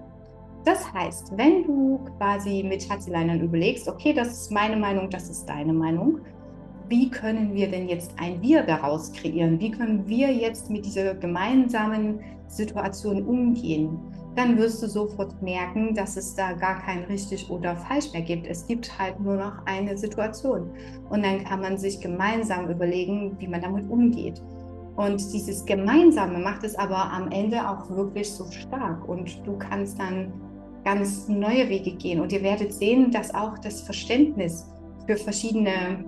Das 0.65 0.91
heißt, 0.93 1.37
wenn 1.37 1.63
du 1.63 1.99
quasi 2.17 2.63
mit 2.67 2.83
Schatzileinern 2.83 3.39
überlegst, 3.41 3.87
okay, 3.87 4.13
das 4.13 4.29
ist 4.29 4.51
meine 4.51 4.75
Meinung, 4.75 5.09
das 5.09 5.29
ist 5.29 5.45
deine 5.47 5.71
Meinung, 5.71 6.19
wie 6.89 7.09
können 7.09 7.53
wir 7.53 7.69
denn 7.69 7.87
jetzt 7.89 8.11
ein 8.17 8.41
Wir 8.41 8.63
daraus 8.63 9.11
kreieren? 9.11 9.59
Wie 9.59 9.71
können 9.71 10.07
wir 10.07 10.33
jetzt 10.33 10.69
mit 10.69 10.85
dieser 10.85 11.15
gemeinsamen 11.15 12.19
Situation 12.47 13.25
umgehen? 13.25 13.97
Dann 14.37 14.55
wirst 14.59 14.83
du 14.83 14.87
sofort 14.87 15.41
merken, 15.41 15.95
dass 15.95 16.15
es 16.15 16.35
da 16.35 16.53
gar 16.53 16.79
kein 16.83 17.05
richtig 17.05 17.49
oder 17.49 17.75
falsch 17.75 18.13
mehr 18.13 18.21
gibt. 18.21 18.45
Es 18.45 18.67
gibt 18.67 18.99
halt 18.99 19.19
nur 19.19 19.35
noch 19.35 19.65
eine 19.65 19.97
Situation. 19.97 20.69
Und 21.09 21.25
dann 21.25 21.43
kann 21.43 21.59
man 21.59 21.79
sich 21.79 21.99
gemeinsam 21.99 22.69
überlegen, 22.69 23.35
wie 23.39 23.47
man 23.47 23.61
damit 23.61 23.89
umgeht. 23.89 24.39
Und 24.95 25.33
dieses 25.33 25.65
Gemeinsame 25.65 26.37
macht 26.37 26.63
es 26.63 26.75
aber 26.75 27.11
am 27.11 27.31
Ende 27.31 27.67
auch 27.67 27.89
wirklich 27.89 28.31
so 28.31 28.45
stark. 28.51 29.09
Und 29.09 29.41
du 29.43 29.57
kannst 29.57 29.97
dann 29.97 30.31
ganz 30.85 31.27
neue 31.27 31.67
Wege 31.67 31.93
gehen. 31.93 32.21
Und 32.21 32.31
ihr 32.31 32.43
werdet 32.43 32.71
sehen, 32.71 33.09
dass 33.09 33.33
auch 33.33 33.57
das 33.57 33.81
Verständnis 33.81 34.71
für 35.07 35.17
verschiedene 35.17 36.05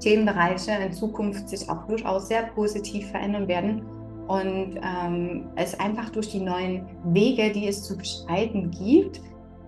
Themenbereiche 0.00 0.72
in 0.72 0.92
Zukunft 0.92 1.48
sich 1.48 1.70
auch 1.70 1.86
durchaus 1.86 2.26
sehr 2.26 2.48
positiv 2.48 3.12
verändern 3.12 3.46
werden 3.46 3.82
und 4.28 4.78
ähm, 4.82 5.46
es 5.56 5.78
einfach 5.80 6.10
durch 6.10 6.30
die 6.30 6.40
neuen 6.40 6.86
Wege, 7.04 7.50
die 7.50 7.66
es 7.66 7.82
zu 7.82 7.96
beschreiten 7.96 8.70
gibt, 8.70 9.20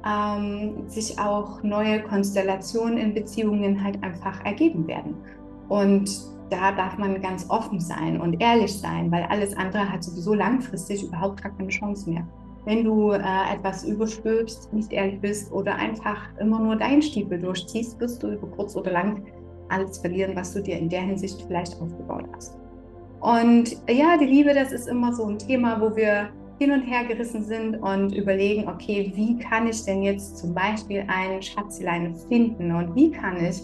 ähm, 0.06 0.88
sich 0.88 1.18
auch 1.18 1.62
neue 1.62 2.02
Konstellationen 2.02 2.98
in 2.98 3.14
Beziehungen 3.14 3.82
halt 3.82 4.02
einfach 4.02 4.44
ergeben 4.44 4.86
werden. 4.86 5.14
Und 5.68 6.10
da 6.50 6.72
darf 6.72 6.98
man 6.98 7.20
ganz 7.22 7.48
offen 7.48 7.80
sein 7.80 8.20
und 8.20 8.40
ehrlich 8.40 8.78
sein, 8.78 9.10
weil 9.10 9.24
alles 9.24 9.56
andere 9.56 9.90
hat 9.90 10.02
sowieso 10.02 10.34
langfristig 10.34 11.04
überhaupt 11.04 11.42
gar 11.42 11.52
keine 11.52 11.68
Chance 11.68 12.10
mehr. 12.10 12.26
Wenn 12.66 12.84
du 12.84 13.12
äh, 13.12 13.20
etwas 13.54 13.84
überstülpst, 13.84 14.72
nicht 14.72 14.92
ehrlich 14.92 15.20
bist 15.20 15.50
oder 15.52 15.76
einfach 15.76 16.28
immer 16.38 16.58
nur 16.58 16.76
deinen 16.76 17.00
Stiefel 17.00 17.38
durchziehst, 17.38 17.98
wirst 18.00 18.22
du 18.22 18.32
über 18.32 18.46
kurz 18.48 18.76
oder 18.76 18.90
lang 18.90 19.24
alles 19.70 19.98
verlieren, 19.98 20.36
was 20.36 20.52
du 20.52 20.62
dir 20.62 20.78
in 20.78 20.88
der 20.88 21.00
Hinsicht 21.02 21.40
vielleicht 21.46 21.80
aufgebaut 21.80 22.24
hast. 22.34 22.58
Und 23.20 23.76
ja, 23.88 24.16
die 24.16 24.26
Liebe, 24.26 24.54
das 24.54 24.72
ist 24.72 24.88
immer 24.88 25.12
so 25.12 25.26
ein 25.26 25.38
Thema, 25.38 25.80
wo 25.80 25.94
wir 25.94 26.30
hin 26.58 26.72
und 26.72 26.82
her 26.82 27.04
gerissen 27.04 27.42
sind 27.42 27.76
und 27.76 28.14
überlegen, 28.14 28.68
okay, 28.68 29.12
wie 29.14 29.38
kann 29.38 29.66
ich 29.66 29.84
denn 29.84 30.02
jetzt 30.02 30.38
zum 30.38 30.54
Beispiel 30.54 31.04
einen 31.08 31.40
Schatzlein 31.42 32.14
finden 32.28 32.74
und 32.74 32.94
wie 32.94 33.10
kann 33.10 33.42
ich 33.42 33.62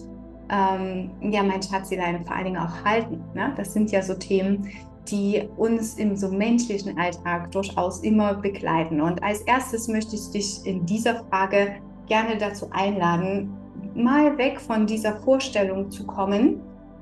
ähm, 0.50 1.10
ja, 1.20 1.42
mein 1.42 1.62
Schatzilein 1.62 2.24
vor 2.24 2.36
allen 2.36 2.46
Dingen 2.46 2.58
auch 2.58 2.84
halten. 2.84 3.22
Ne? 3.34 3.52
Das 3.56 3.72
sind 3.72 3.90
ja 3.90 4.02
so 4.02 4.14
Themen, 4.14 4.68
die 5.08 5.42
uns 5.56 5.94
im 5.94 6.16
so 6.16 6.28
menschlichen 6.28 6.98
Alltag 6.98 7.50
durchaus 7.52 8.00
immer 8.00 8.34
begleiten. 8.34 9.00
Und 9.00 9.22
als 9.22 9.40
erstes 9.42 9.88
möchte 9.88 10.16
ich 10.16 10.30
dich 10.30 10.66
in 10.66 10.84
dieser 10.86 11.24
Frage 11.26 11.76
gerne 12.08 12.36
dazu 12.38 12.68
einladen, 12.70 13.52
mal 13.94 14.36
weg 14.38 14.60
von 14.60 14.86
dieser 14.86 15.16
Vorstellung 15.22 15.90
zu 15.90 16.06
kommen, 16.06 16.60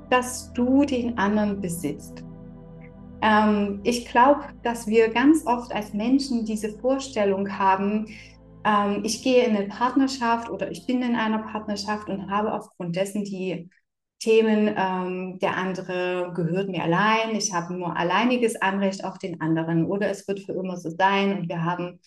dass 0.09 0.51
du 0.53 0.85
den 0.85 1.17
anderen 1.17 1.61
besitzt. 1.61 2.23
Ähm, 3.25 3.81
ich 3.83 4.05
glaube, 4.05 4.43
dass 4.63 4.85
wir 4.87 5.09
ganz 5.09 5.47
oft 5.47 5.73
als 5.73 5.93
Menschen 5.93 6.45
diese 6.45 6.77
Vorstellung 6.77 7.57
haben, 7.57 8.07
ähm, 8.63 9.01
ich 9.03 9.23
gehe 9.23 9.43
in 9.45 9.55
eine 9.57 9.67
Partnerschaft 9.67 10.49
oder 10.51 10.69
ich 10.71 10.85
bin 10.85 11.01
in 11.01 11.15
einer 11.15 11.39
Partnerschaft 11.39 12.07
und 12.07 12.29
habe 12.29 12.53
aufgrund 12.53 12.95
dessen 12.95 13.23
die 13.23 13.69
Themen, 14.19 14.73
ähm, 14.77 15.39
der 15.39 15.57
andere 15.57 16.33
gehört 16.35 16.69
mir 16.69 16.83
allein, 16.83 17.35
ich 17.35 17.51
habe 17.53 17.73
nur 17.73 17.97
alleiniges 17.97 18.55
Anrecht 18.61 19.03
auf 19.03 19.17
den 19.17 19.41
anderen 19.41 19.85
oder 19.85 20.09
es 20.09 20.27
wird 20.27 20.41
für 20.41 20.53
immer 20.53 20.77
so 20.77 20.91
sein 20.91 21.39
und 21.39 21.49
wir 21.49 21.63
haben 21.63 21.99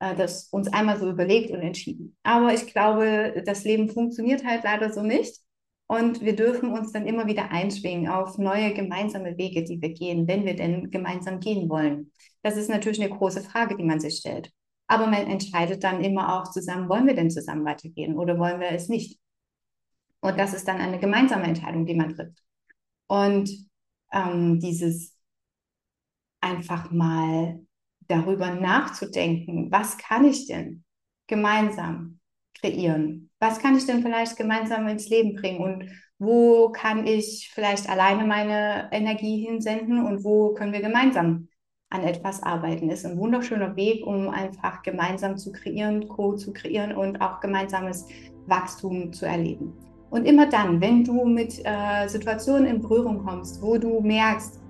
äh, 0.00 0.16
das 0.16 0.48
uns 0.50 0.72
einmal 0.72 0.98
so 0.98 1.08
überlegt 1.10 1.50
und 1.52 1.60
entschieden. 1.60 2.16
Aber 2.24 2.52
ich 2.54 2.66
glaube, 2.66 3.42
das 3.46 3.64
Leben 3.64 3.88
funktioniert 3.88 4.44
halt 4.44 4.64
leider 4.64 4.92
so 4.92 5.02
nicht. 5.02 5.38
Und 5.88 6.20
wir 6.20 6.34
dürfen 6.34 6.72
uns 6.72 6.92
dann 6.92 7.06
immer 7.06 7.26
wieder 7.26 7.52
einschwingen 7.52 8.08
auf 8.08 8.38
neue 8.38 8.74
gemeinsame 8.74 9.38
Wege, 9.38 9.62
die 9.62 9.80
wir 9.80 9.90
gehen, 9.90 10.26
wenn 10.26 10.44
wir 10.44 10.56
denn 10.56 10.90
gemeinsam 10.90 11.38
gehen 11.38 11.68
wollen. 11.68 12.10
Das 12.42 12.56
ist 12.56 12.68
natürlich 12.68 13.00
eine 13.00 13.14
große 13.14 13.42
Frage, 13.42 13.76
die 13.76 13.84
man 13.84 14.00
sich 14.00 14.16
stellt. 14.16 14.50
Aber 14.88 15.06
man 15.06 15.26
entscheidet 15.26 15.84
dann 15.84 16.02
immer 16.02 16.40
auch 16.40 16.50
zusammen, 16.50 16.88
wollen 16.88 17.06
wir 17.06 17.14
denn 17.14 17.30
zusammen 17.30 17.64
weitergehen 17.64 18.16
oder 18.16 18.38
wollen 18.38 18.60
wir 18.60 18.70
es 18.70 18.88
nicht? 18.88 19.20
Und 20.20 20.38
das 20.38 20.54
ist 20.54 20.66
dann 20.66 20.80
eine 20.80 20.98
gemeinsame 20.98 21.44
Entscheidung, 21.44 21.86
die 21.86 21.94
man 21.94 22.14
trifft. 22.14 22.42
Und 23.06 23.50
ähm, 24.12 24.58
dieses 24.60 25.16
einfach 26.40 26.90
mal 26.90 27.60
darüber 28.08 28.50
nachzudenken, 28.54 29.70
was 29.70 29.98
kann 29.98 30.24
ich 30.24 30.46
denn 30.46 30.84
gemeinsam 31.26 32.20
kreieren? 32.54 33.25
Was 33.46 33.60
kann 33.60 33.76
ich 33.76 33.86
denn 33.86 34.02
vielleicht 34.02 34.36
gemeinsam 34.36 34.88
ins 34.88 35.08
Leben 35.08 35.36
bringen? 35.36 35.60
Und 35.60 35.88
wo 36.18 36.70
kann 36.70 37.06
ich 37.06 37.48
vielleicht 37.54 37.88
alleine 37.88 38.24
meine 38.24 38.88
Energie 38.90 39.46
hinsenden 39.46 40.04
und 40.04 40.24
wo 40.24 40.52
können 40.52 40.72
wir 40.72 40.80
gemeinsam 40.80 41.46
an 41.88 42.02
etwas 42.02 42.42
arbeiten? 42.42 42.90
Ist 42.90 43.06
ein 43.06 43.18
wunderschöner 43.18 43.76
Weg, 43.76 44.04
um 44.04 44.30
einfach 44.30 44.82
gemeinsam 44.82 45.36
zu 45.36 45.52
kreieren, 45.52 46.08
Co 46.08 46.34
zu 46.34 46.52
kreieren 46.52 46.96
und 46.96 47.20
auch 47.20 47.38
gemeinsames 47.38 48.08
Wachstum 48.48 49.12
zu 49.12 49.26
erleben. 49.26 49.72
Und 50.10 50.24
immer 50.24 50.46
dann, 50.48 50.80
wenn 50.80 51.04
du 51.04 51.24
mit 51.24 51.60
äh, 51.64 52.08
Situationen 52.08 52.66
in 52.66 52.80
Berührung 52.80 53.24
kommst, 53.24 53.62
wo 53.62 53.78
du 53.78 54.00
merkst, 54.00 54.60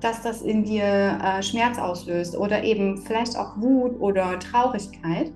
dass 0.00 0.22
das 0.22 0.42
in 0.42 0.64
dir 0.64 1.20
äh, 1.22 1.40
Schmerz 1.40 1.78
auslöst 1.78 2.36
oder 2.36 2.64
eben 2.64 2.98
vielleicht 2.98 3.36
auch 3.36 3.56
Wut 3.60 4.00
oder 4.00 4.40
Traurigkeit, 4.40 5.32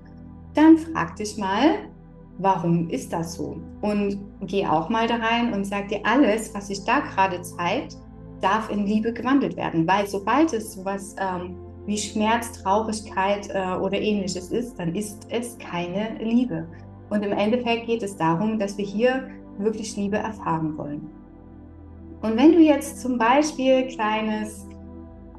dann 0.53 0.77
frag 0.77 1.15
dich 1.15 1.37
mal, 1.37 1.88
warum 2.39 2.89
ist 2.89 3.13
das 3.13 3.35
so? 3.35 3.57
Und 3.81 4.17
geh 4.41 4.65
auch 4.65 4.89
mal 4.89 5.07
da 5.07 5.17
rein 5.17 5.53
und 5.53 5.65
sag 5.65 5.89
dir, 5.89 5.99
alles, 6.03 6.53
was 6.55 6.67
sich 6.67 6.83
da 6.85 7.01
gerade 7.01 7.41
zeigt, 7.41 7.97
darf 8.41 8.69
in 8.69 8.85
Liebe 8.85 9.13
gewandelt 9.13 9.55
werden. 9.57 9.87
Weil 9.87 10.07
sobald 10.07 10.53
es 10.53 10.73
sowas 10.73 11.15
ähm, 11.19 11.55
wie 11.85 11.97
Schmerz, 11.97 12.51
Traurigkeit 12.53 13.49
äh, 13.53 13.75
oder 13.75 13.99
ähnliches 13.99 14.51
ist, 14.51 14.79
dann 14.79 14.95
ist 14.95 15.27
es 15.29 15.57
keine 15.57 16.17
Liebe. 16.23 16.67
Und 17.09 17.23
im 17.23 17.33
Endeffekt 17.33 17.87
geht 17.87 18.03
es 18.03 18.15
darum, 18.15 18.57
dass 18.57 18.77
wir 18.77 18.85
hier 18.85 19.29
wirklich 19.57 19.95
Liebe 19.97 20.17
erfahren 20.17 20.77
wollen. 20.77 21.09
Und 22.21 22.37
wenn 22.37 22.53
du 22.53 22.59
jetzt 22.59 23.01
zum 23.01 23.17
Beispiel 23.17 23.87
kleines 23.87 24.67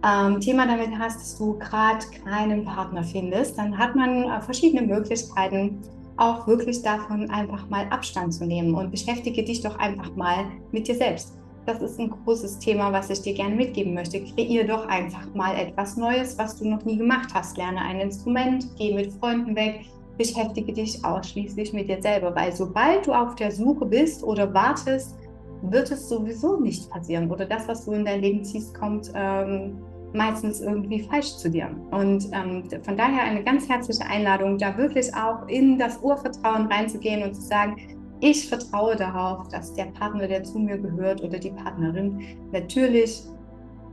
ähm, 0.04 0.40
Thema 0.40 0.66
damit 0.66 0.90
hast, 0.98 1.20
dass 1.20 1.38
du 1.38 1.58
gerade 1.58 2.04
keinen 2.24 2.64
Partner 2.64 3.04
findest, 3.04 3.58
dann 3.58 3.76
hat 3.76 3.94
man 3.94 4.24
äh, 4.24 4.40
verschiedene 4.40 4.86
Möglichkeiten, 4.86 5.78
auch 6.20 6.46
wirklich 6.46 6.82
davon 6.82 7.30
einfach 7.30 7.68
mal 7.70 7.86
Abstand 7.90 8.34
zu 8.34 8.44
nehmen 8.44 8.74
und 8.74 8.90
beschäftige 8.90 9.42
dich 9.42 9.62
doch 9.62 9.78
einfach 9.78 10.14
mal 10.16 10.44
mit 10.70 10.86
dir 10.86 10.94
selbst. 10.94 11.38
Das 11.66 11.80
ist 11.80 11.98
ein 11.98 12.10
großes 12.10 12.58
Thema, 12.58 12.92
was 12.92 13.10
ich 13.10 13.22
dir 13.22 13.34
gerne 13.34 13.54
mitgeben 13.54 13.94
möchte. 13.94 14.22
Kreier 14.24 14.64
doch 14.64 14.86
einfach 14.86 15.32
mal 15.34 15.54
etwas 15.56 15.96
Neues, 15.96 16.36
was 16.38 16.58
du 16.58 16.68
noch 16.68 16.84
nie 16.84 16.96
gemacht 16.96 17.30
hast. 17.32 17.56
Lerne 17.56 17.80
ein 17.80 18.00
Instrument, 18.00 18.66
geh 18.76 18.94
mit 18.94 19.12
Freunden 19.14 19.56
weg, 19.56 19.86
beschäftige 20.18 20.72
dich 20.72 21.02
ausschließlich 21.04 21.72
mit 21.72 21.88
dir 21.88 22.02
selber, 22.02 22.34
weil 22.34 22.52
sobald 22.52 23.06
du 23.06 23.12
auf 23.12 23.34
der 23.36 23.50
Suche 23.50 23.86
bist 23.86 24.22
oder 24.22 24.52
wartest, 24.52 25.16
wird 25.62 25.90
es 25.90 26.08
sowieso 26.08 26.58
nicht 26.60 26.90
passieren 26.90 27.30
oder 27.30 27.46
das, 27.46 27.68
was 27.68 27.84
du 27.84 27.92
in 27.92 28.04
dein 28.04 28.20
Leben 28.20 28.44
ziehst, 28.44 28.74
kommt 28.74 29.10
ähm, 29.14 29.78
meistens 30.12 30.60
irgendwie 30.60 31.02
falsch 31.02 31.36
zu 31.36 31.50
dir. 31.50 31.70
Und 31.90 32.28
ähm, 32.32 32.64
von 32.82 32.96
daher 32.96 33.22
eine 33.22 33.42
ganz 33.44 33.68
herzliche 33.68 34.04
Einladung, 34.06 34.58
da 34.58 34.76
wirklich 34.76 35.14
auch 35.14 35.46
in 35.48 35.78
das 35.78 35.98
Urvertrauen 35.98 36.66
reinzugehen 36.66 37.22
und 37.22 37.34
zu 37.34 37.42
sagen, 37.42 37.76
ich 38.20 38.48
vertraue 38.48 38.96
darauf, 38.96 39.48
dass 39.48 39.72
der 39.74 39.86
Partner, 39.86 40.28
der 40.28 40.44
zu 40.44 40.58
mir 40.58 40.76
gehört 40.76 41.22
oder 41.22 41.38
die 41.38 41.50
Partnerin 41.50 42.20
natürlich 42.52 43.22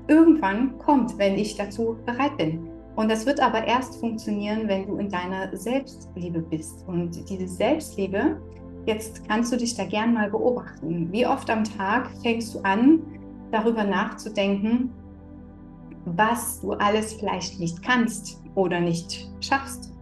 irgendwann 0.08 0.78
kommt, 0.80 1.18
wenn 1.18 1.36
ich 1.36 1.56
dazu 1.56 1.98
bereit 2.06 2.36
bin. 2.38 2.70
Und 2.96 3.12
das 3.12 3.26
wird 3.26 3.40
aber 3.40 3.66
erst 3.66 4.00
funktionieren, 4.00 4.68
wenn 4.68 4.88
du 4.88 4.98
in 4.98 5.10
deiner 5.10 5.56
Selbstliebe 5.56 6.40
bist. 6.40 6.84
Und 6.88 7.30
diese 7.30 7.48
Selbstliebe, 7.48 8.42
jetzt 8.86 9.28
kannst 9.28 9.54
du 9.54 9.58
dich 9.58 9.76
da 9.76 9.86
gern 9.86 10.14
mal 10.14 10.32
beobachten. 10.32 11.12
Wie 11.12 11.26
oft 11.26 11.50
am 11.50 11.64
Tag 11.64 12.10
fängst 12.24 12.56
du 12.56 12.60
an, 12.62 13.00
darüber 13.52 13.84
nachzudenken, 13.84 14.90
was 16.15 16.62
du 16.62 16.74
alles 16.74 17.13
vielleicht 17.13 17.60
nicht 17.60 17.82
kannst 17.84 18.41
oder 18.56 18.80
nicht 18.80 19.30
schaffst. 19.41 19.93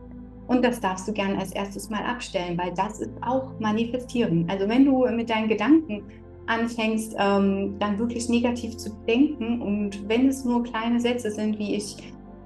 Und 0.47 0.63
das 0.63 0.79
darfst 0.79 1.07
du 1.07 1.13
gern 1.13 1.35
als 1.37 1.51
erstes 1.51 1.89
mal 1.89 2.03
abstellen, 2.03 2.57
weil 2.57 2.73
das 2.75 2.99
ist 2.99 3.11
auch 3.21 3.59
manifestieren. 3.59 4.45
Also 4.49 4.69
wenn 4.69 4.85
du 4.85 5.07
mit 5.07 5.29
deinen 5.29 5.47
Gedanken 5.47 6.03
anfängst, 6.45 7.15
ähm, 7.17 7.75
dann 7.79 7.97
wirklich 7.97 8.29
negativ 8.29 8.77
zu 8.77 8.91
denken 9.07 9.61
und 9.61 10.07
wenn 10.07 10.27
es 10.27 10.45
nur 10.45 10.63
kleine 10.63 10.99
Sätze 10.99 11.31
sind, 11.31 11.57
wie 11.57 11.75
ich 11.75 11.97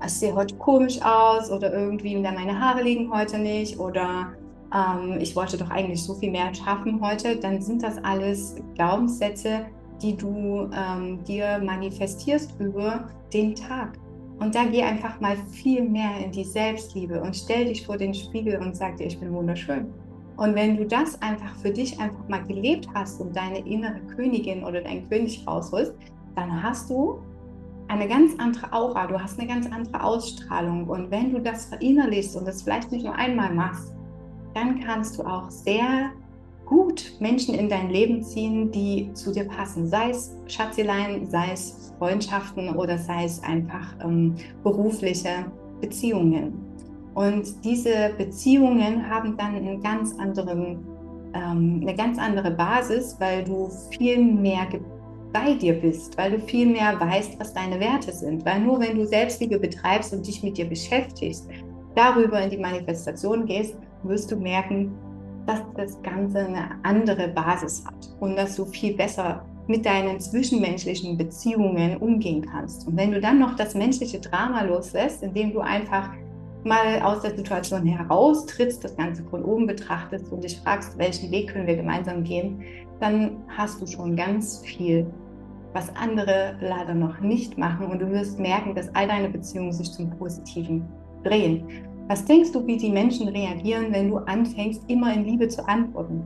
es 0.01 0.19
sehe 0.19 0.33
heute 0.33 0.55
komisch 0.55 1.01
aus 1.01 1.51
oder 1.51 1.73
irgendwie 1.73 2.15
meine 2.15 2.57
Haare 2.57 2.81
liegen 2.81 3.11
heute 3.13 3.37
nicht 3.37 3.77
oder 3.77 4.33
ähm, 4.73 5.17
ich 5.19 5.35
wollte 5.35 5.57
doch 5.57 5.69
eigentlich 5.69 6.01
so 6.01 6.13
viel 6.15 6.31
mehr 6.31 6.53
schaffen 6.53 7.01
heute, 7.01 7.35
dann 7.35 7.61
sind 7.61 7.83
das 7.83 7.97
alles 8.03 8.55
Glaubenssätze, 8.75 9.65
die 10.01 10.15
du 10.15 10.69
ähm, 10.73 11.23
dir 11.23 11.59
manifestierst 11.59 12.59
über 12.59 13.09
den 13.33 13.55
Tag. 13.55 13.97
Und 14.39 14.55
da 14.55 14.65
geh 14.65 14.83
einfach 14.83 15.19
mal 15.19 15.35
viel 15.51 15.83
mehr 15.83 16.17
in 16.23 16.31
die 16.31 16.45
Selbstliebe 16.45 17.21
und 17.21 17.35
stell 17.35 17.65
dich 17.65 17.85
vor 17.85 17.97
den 17.97 18.13
Spiegel 18.13 18.57
und 18.59 18.75
sag 18.75 18.97
dir, 18.97 19.07
ich 19.07 19.19
bin 19.19 19.33
wunderschön. 19.33 19.93
Und 20.37 20.55
wenn 20.55 20.77
du 20.77 20.85
das 20.85 21.21
einfach 21.21 21.53
für 21.57 21.71
dich 21.71 21.99
einfach 21.99 22.25
mal 22.29 22.45
gelebt 22.45 22.87
hast 22.93 23.19
und 23.19 23.35
deine 23.35 23.59
innere 23.67 23.99
Königin 24.15 24.63
oder 24.63 24.81
dein 24.81 25.09
König 25.09 25.45
rausholst, 25.45 25.93
dann 26.35 26.63
hast 26.63 26.89
du 26.89 27.19
eine 27.89 28.07
ganz 28.07 28.33
andere 28.37 28.71
Aura, 28.71 29.07
du 29.07 29.21
hast 29.21 29.37
eine 29.37 29.49
ganz 29.49 29.65
andere 29.65 30.01
Ausstrahlung. 30.01 30.87
Und 30.87 31.11
wenn 31.11 31.33
du 31.33 31.41
das 31.41 31.65
verinnerlichst 31.65 32.37
und 32.37 32.47
das 32.47 32.61
vielleicht 32.61 32.91
nicht 32.91 33.03
nur 33.03 33.15
einmal 33.15 33.53
machst, 33.53 33.93
dann 34.53 34.79
kannst 34.79 35.19
du 35.19 35.23
auch 35.23 35.49
sehr 35.49 36.11
gut 36.69 37.13
Menschen 37.19 37.55
in 37.55 37.67
dein 37.67 37.89
Leben 37.89 38.23
ziehen, 38.23 38.71
die 38.71 39.11
zu 39.13 39.33
dir 39.33 39.45
passen. 39.45 39.87
Sei 39.87 40.11
es 40.11 40.35
Schatzilein, 40.47 41.25
sei 41.25 41.51
es 41.51 41.91
Freundschaften 41.97 42.75
oder 42.75 42.97
sei 42.97 43.25
es 43.25 43.41
einfach 43.43 43.95
ähm, 44.03 44.35
berufliche 44.63 45.45
Beziehungen. 45.81 46.53
Und 47.15 47.65
diese 47.65 48.11
Beziehungen 48.17 49.09
haben 49.09 49.35
dann 49.35 49.55
einen 49.55 49.81
ganz 49.81 50.17
anderen, 50.19 50.85
ähm, 51.33 51.79
eine 51.81 51.95
ganz 51.95 52.19
andere 52.19 52.51
Basis, 52.51 53.17
weil 53.19 53.43
du 53.43 53.69
viel 53.91 54.23
mehr 54.23 54.67
bei 55.33 55.55
dir 55.55 55.73
bist, 55.73 56.17
weil 56.17 56.31
du 56.31 56.39
viel 56.39 56.67
mehr 56.67 56.99
weißt, 56.99 57.39
was 57.39 57.53
deine 57.53 57.79
Werte 57.79 58.11
sind. 58.11 58.45
Weil 58.45 58.61
nur 58.61 58.79
wenn 58.79 58.95
du 58.95 59.05
Selbstliebe 59.05 59.59
betreibst 59.59 60.13
und 60.13 60.25
dich 60.25 60.43
mit 60.43 60.57
dir 60.57 60.69
beschäftigst, 60.69 61.49
darüber 61.95 62.41
in 62.41 62.51
die 62.51 62.57
Manifestation 62.57 63.45
gehst, 63.45 63.75
wirst 64.03 64.31
du 64.31 64.37
merken, 64.37 64.91
dass 65.49 65.63
das 65.75 66.01
Ganze 66.03 66.39
eine 66.45 66.69
andere 66.83 67.29
Basis 67.29 67.83
hat 67.83 68.15
und 68.19 68.35
dass 68.35 68.55
du 68.55 68.65
viel 68.65 68.95
besser 68.95 69.43
mit 69.65 69.83
deinen 69.83 70.19
zwischenmenschlichen 70.19 71.17
Beziehungen 71.17 71.97
umgehen 71.97 72.45
kannst. 72.45 72.87
Und 72.87 72.95
wenn 72.97 73.11
du 73.11 73.19
dann 73.19 73.39
noch 73.39 73.55
das 73.55 73.73
menschliche 73.73 74.19
Drama 74.19 74.61
loslässt, 74.63 75.23
indem 75.23 75.51
du 75.53 75.59
einfach 75.59 76.09
mal 76.63 77.01
aus 77.01 77.21
der 77.21 77.35
Situation 77.35 77.85
heraustrittst, 77.85 78.83
das 78.83 78.95
Ganze 78.95 79.23
von 79.23 79.43
oben 79.43 79.65
betrachtest 79.65 80.31
und 80.31 80.43
dich 80.43 80.59
fragst, 80.59 80.97
welchen 80.99 81.31
Weg 81.31 81.51
können 81.51 81.65
wir 81.65 81.77
gemeinsam 81.77 82.23
gehen, 82.23 82.61
dann 82.99 83.37
hast 83.47 83.81
du 83.81 83.87
schon 83.87 84.15
ganz 84.15 84.59
viel, 84.59 85.07
was 85.73 85.95
andere 85.95 86.57
leider 86.61 86.93
noch 86.93 87.21
nicht 87.21 87.57
machen 87.57 87.87
und 87.87 87.99
du 87.99 88.11
wirst 88.11 88.39
merken, 88.39 88.75
dass 88.75 88.93
all 88.93 89.07
deine 89.07 89.29
Beziehungen 89.29 89.71
sich 89.71 89.91
zum 89.91 90.11
Positiven 90.11 90.85
drehen. 91.23 91.63
Was 92.09 92.25
denkst 92.25 92.53
du, 92.53 92.65
wie 92.65 92.75
die 92.75 92.89
Menschen 92.89 93.27
reagieren, 93.27 93.93
wenn 93.93 94.09
du 94.09 94.17
anfängst, 94.17 94.81
immer 94.87 95.13
in 95.13 95.25
Liebe 95.25 95.47
zu 95.47 95.63
antworten? 95.67 96.23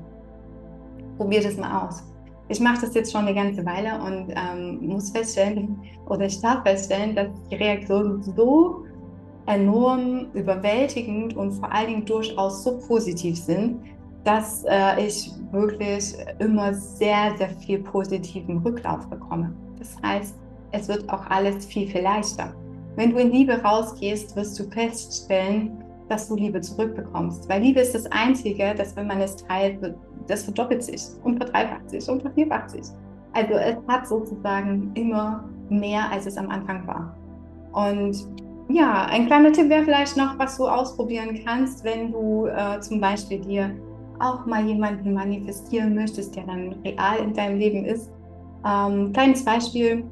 Probier 1.18 1.44
das 1.44 1.58
mal 1.58 1.86
aus. 1.86 2.02
Ich 2.48 2.62
mache 2.62 2.86
das 2.86 2.94
jetzt 2.94 3.12
schon 3.12 3.26
eine 3.26 3.36
ganze 3.36 3.66
Weile 3.66 4.02
und 4.02 4.34
ähm, 4.34 4.80
muss 4.88 5.12
feststellen, 5.12 5.78
oder 6.06 6.26
ich 6.26 6.40
darf 6.40 6.64
feststellen, 6.64 7.14
dass 7.16 7.28
die 7.52 7.56
Reaktionen 7.56 8.24
so 8.24 8.86
enorm 9.46 10.28
überwältigend 10.34 11.36
und 11.36 11.52
vor 11.52 11.70
allen 11.70 11.88
Dingen 11.88 12.06
durchaus 12.06 12.64
so 12.64 12.80
positiv 12.88 13.38
sind, 13.38 13.82
dass 14.24 14.64
äh, 14.64 15.06
ich 15.06 15.32
wirklich 15.52 16.16
immer 16.40 16.74
sehr, 16.74 17.36
sehr 17.38 17.50
viel 17.50 17.80
positiven 17.80 18.60
Rücklauf 18.60 19.06
bekomme. 19.10 19.54
Das 19.80 19.98
heißt, 20.02 20.36
es 20.72 20.88
wird 20.88 21.10
auch 21.10 21.26
alles 21.30 21.66
viel, 21.66 21.90
viel 21.90 22.04
leichter. 22.04 22.54
Wenn 22.96 23.12
du 23.12 23.18
in 23.18 23.32
Liebe 23.32 23.62
rausgehst, 23.62 24.36
wirst 24.36 24.60
du 24.60 24.70
feststellen, 24.70 25.84
dass 26.10 26.28
du 26.28 26.36
Liebe 26.36 26.62
zurückbekommst. 26.62 27.50
Weil 27.50 27.62
Liebe 27.62 27.80
ist 27.80 27.96
das 27.96 28.06
Einzige, 28.12 28.74
dass 28.76 28.96
wenn 28.96 29.08
man 29.08 29.22
es 29.22 29.36
teilt, 29.38 29.96
das 30.28 30.44
verdoppelt 30.44 30.84
sich 30.84 31.02
und 31.24 31.38
verdreifacht 31.38 31.90
sich 31.90 32.08
und 32.08 32.22
vervierfacht 32.22 32.70
sich. 32.70 32.86
Also 33.34 33.54
es 33.56 33.76
hat 33.88 34.08
sozusagen 34.08 34.92
immer 34.94 35.50
mehr, 35.70 36.12
als 36.12 36.28
es 36.28 36.38
am 36.38 36.50
Anfang 36.50 36.86
war. 36.86 37.16
Und 37.74 38.28
ja, 38.70 39.06
ein 39.06 39.26
kleiner 39.26 39.52
Tipp 39.52 39.70
wäre 39.70 39.84
vielleicht 39.84 40.16
noch, 40.16 40.38
was 40.38 40.58
du 40.58 40.68
ausprobieren 40.68 41.40
kannst, 41.46 41.84
wenn 41.84 42.12
du 42.12 42.46
äh, 42.46 42.80
zum 42.80 43.02
Beispiel 43.02 43.40
dir 43.40 43.72
auch 44.20 44.46
mal 44.46 44.66
jemanden 44.66 45.14
manifestieren 45.14 45.96
möchtest, 45.96 46.36
der 46.36 46.44
dann 46.44 46.74
real 46.86 47.18
in 47.20 47.34
deinem 47.34 47.58
Leben 47.58 47.86
ist. 47.86 48.12
Ähm, 48.66 49.12
kleines 49.12 49.44
Beispiel, 49.44 50.06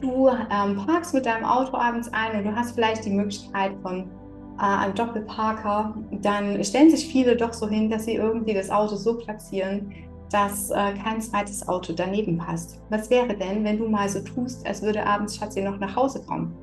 du 0.00 0.28
ähm, 0.28 0.76
parkst 0.86 1.14
mit 1.14 1.26
deinem 1.26 1.44
Auto 1.44 1.76
abends 1.76 2.10
ein 2.12 2.38
und 2.38 2.44
du 2.44 2.54
hast 2.54 2.72
vielleicht 2.72 3.04
die 3.04 3.10
Möglichkeit 3.10 3.72
von 3.82 4.10
äh, 4.58 4.62
einem 4.62 4.94
Doppelparker, 4.94 5.94
dann 6.22 6.62
stellen 6.64 6.90
sich 6.90 7.06
viele 7.06 7.36
doch 7.36 7.52
so 7.52 7.68
hin, 7.68 7.90
dass 7.90 8.04
sie 8.04 8.14
irgendwie 8.14 8.54
das 8.54 8.70
Auto 8.70 8.96
so 8.96 9.16
platzieren, 9.16 9.92
dass 10.30 10.70
äh, 10.70 10.94
kein 11.02 11.20
zweites 11.20 11.66
Auto 11.68 11.92
daneben 11.92 12.38
passt. 12.38 12.80
Was 12.90 13.10
wäre 13.10 13.34
denn, 13.34 13.64
wenn 13.64 13.78
du 13.78 13.88
mal 13.88 14.08
so 14.08 14.20
tust, 14.20 14.66
als 14.66 14.82
würde 14.82 15.04
abends 15.04 15.36
Schatzi 15.36 15.60
noch 15.60 15.78
nach 15.78 15.96
Hause 15.96 16.22
kommen? 16.22 16.56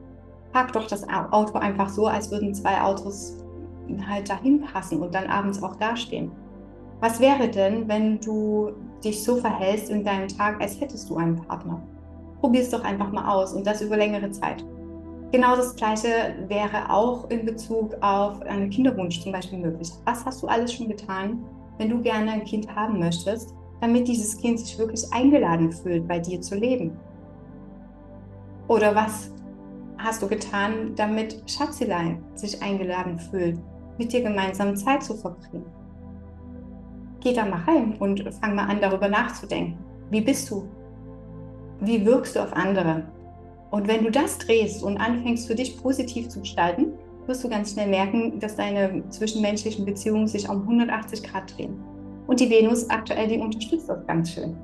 Park 0.54 0.74
doch 0.74 0.88
das 0.88 1.06
Auto 1.10 1.58
einfach 1.58 1.90
so, 1.90 2.08
als 2.08 2.32
würden 2.32 2.54
zwei 2.54 2.82
Autos 2.82 3.44
halt 4.08 4.30
dahin 4.30 4.62
passen 4.62 5.02
und 5.02 5.14
dann 5.14 5.28
abends 5.28 5.62
auch 5.62 5.76
dastehen. 5.76 6.32
Was 7.00 7.20
wäre 7.20 7.48
denn, 7.48 7.88
wenn 7.88 8.20
du 8.20 8.72
dich 9.04 9.24
so 9.24 9.36
verhältst 9.36 9.90
in 9.90 10.04
deinem 10.04 10.28
Tag, 10.28 10.60
als 10.62 10.80
hättest 10.80 11.10
du 11.10 11.18
einen 11.18 11.36
Partner? 11.36 11.82
Probier 12.40 12.62
es 12.62 12.70
doch 12.70 12.84
einfach 12.84 13.12
mal 13.12 13.34
aus 13.34 13.54
und 13.54 13.66
das 13.66 13.82
über 13.82 13.98
längere 13.98 14.30
Zeit. 14.32 14.64
Genau 15.32 15.56
das 15.58 15.76
Gleiche 15.76 16.36
wäre 16.48 16.90
auch 16.90 17.30
in 17.30 17.46
Bezug 17.46 17.96
auf 18.02 18.42
einen 18.44 18.70
Kinderwunsch 18.70 19.22
zum 19.22 19.34
Beispiel 19.34 19.60
möglich. 19.60 19.92
Was 20.06 20.26
hast 20.26 20.42
du 20.42 20.48
alles 20.48 20.74
schon 20.74 20.88
getan, 20.88 21.44
wenn 21.78 21.90
du 21.90 22.02
gerne 22.02 22.32
ein 22.32 22.46
Kind 22.46 22.74
haben 22.74 23.00
möchtest, 23.00 23.54
damit 23.82 24.08
dieses 24.08 24.38
Kind 24.38 24.60
sich 24.60 24.78
wirklich 24.80 25.04
eingeladen 25.12 25.72
fühlt, 25.72 26.08
bei 26.08 26.20
dir 26.20 26.40
zu 26.40 26.56
leben? 26.56 26.98
Oder 28.68 28.96
was 28.96 29.32
hast 29.98 30.22
du 30.22 30.28
getan, 30.28 30.94
damit 30.96 31.44
Schatzilein 31.46 32.24
sich 32.36 32.62
eingeladen 32.62 33.20
fühlt, 33.20 33.60
mit 33.98 34.14
dir 34.14 34.22
gemeinsam 34.22 34.76
Zeit 34.76 35.04
zu 35.04 35.16
verbringen? 35.16 35.66
Geh 37.20 37.34
da 37.34 37.46
mal 37.46 37.62
rein 37.62 37.98
und 38.00 38.24
fang 38.36 38.56
mal 38.56 38.68
an, 38.68 38.80
darüber 38.80 39.10
nachzudenken. 39.10 39.78
Wie 40.10 40.22
bist 40.22 40.50
du? 40.50 40.68
Wie 41.80 42.06
wirkst 42.06 42.36
du 42.36 42.40
auf 42.40 42.54
andere? 42.54 43.04
Und 43.70 43.88
wenn 43.88 44.04
du 44.04 44.12
das 44.12 44.38
drehst 44.40 44.84
und 44.84 44.98
anfängst 44.98 45.48
für 45.48 45.56
dich 45.56 45.82
positiv 45.82 46.30
zu 46.30 46.40
gestalten, 46.40 46.94
wirst 47.28 47.44
du 47.44 47.50
ganz 47.50 47.74
schnell 47.74 47.90
merken, 47.90 48.40
dass 48.40 48.56
deine 48.56 49.04
zwischenmenschlichen 49.10 49.86
Beziehungen 49.86 50.28
sich 50.28 50.50
um 50.50 50.62
180 50.62 51.24
Grad 51.24 51.56
drehen. 51.58 51.80
Und 52.26 52.40
die 52.40 52.50
Venus 52.50 52.90
aktuell, 52.90 53.28
die 53.28 53.38
unterstützt 53.38 53.90
das 53.90 54.06
ganz 54.08 54.32
schön. 54.32 54.56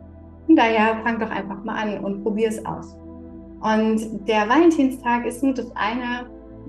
Und 0.47 0.55
daher 0.55 0.97
fang 1.03 1.19
doch 1.19 1.29
einfach 1.29 1.63
mal 1.63 1.75
an 1.75 2.03
und 2.03 2.23
probier 2.23 2.49
es 2.49 2.65
aus. 2.65 2.95
Und 3.61 4.27
der 4.27 4.49
Valentinstag 4.49 5.25
ist 5.25 5.43
nur 5.43 5.53
das 5.53 5.71
eine. 5.75 6.25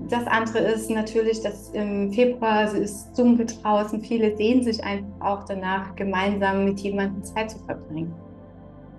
Das 0.09 0.27
andere 0.27 0.59
ist 0.59 0.89
natürlich, 0.89 1.41
dass 1.41 1.69
im 1.71 2.11
Februar 2.11 2.63
es 2.63 2.73
ist 2.73 3.17
dunkel 3.17 3.45
draußen. 3.45 4.01
Viele 4.01 4.35
sehen 4.37 4.63
sich 4.63 4.83
einfach 4.83 5.21
auch 5.21 5.43
danach, 5.45 5.95
gemeinsam 5.95 6.65
mit 6.65 6.79
jemandem 6.81 7.23
Zeit 7.23 7.51
zu 7.51 7.59
verbringen. 7.59 8.13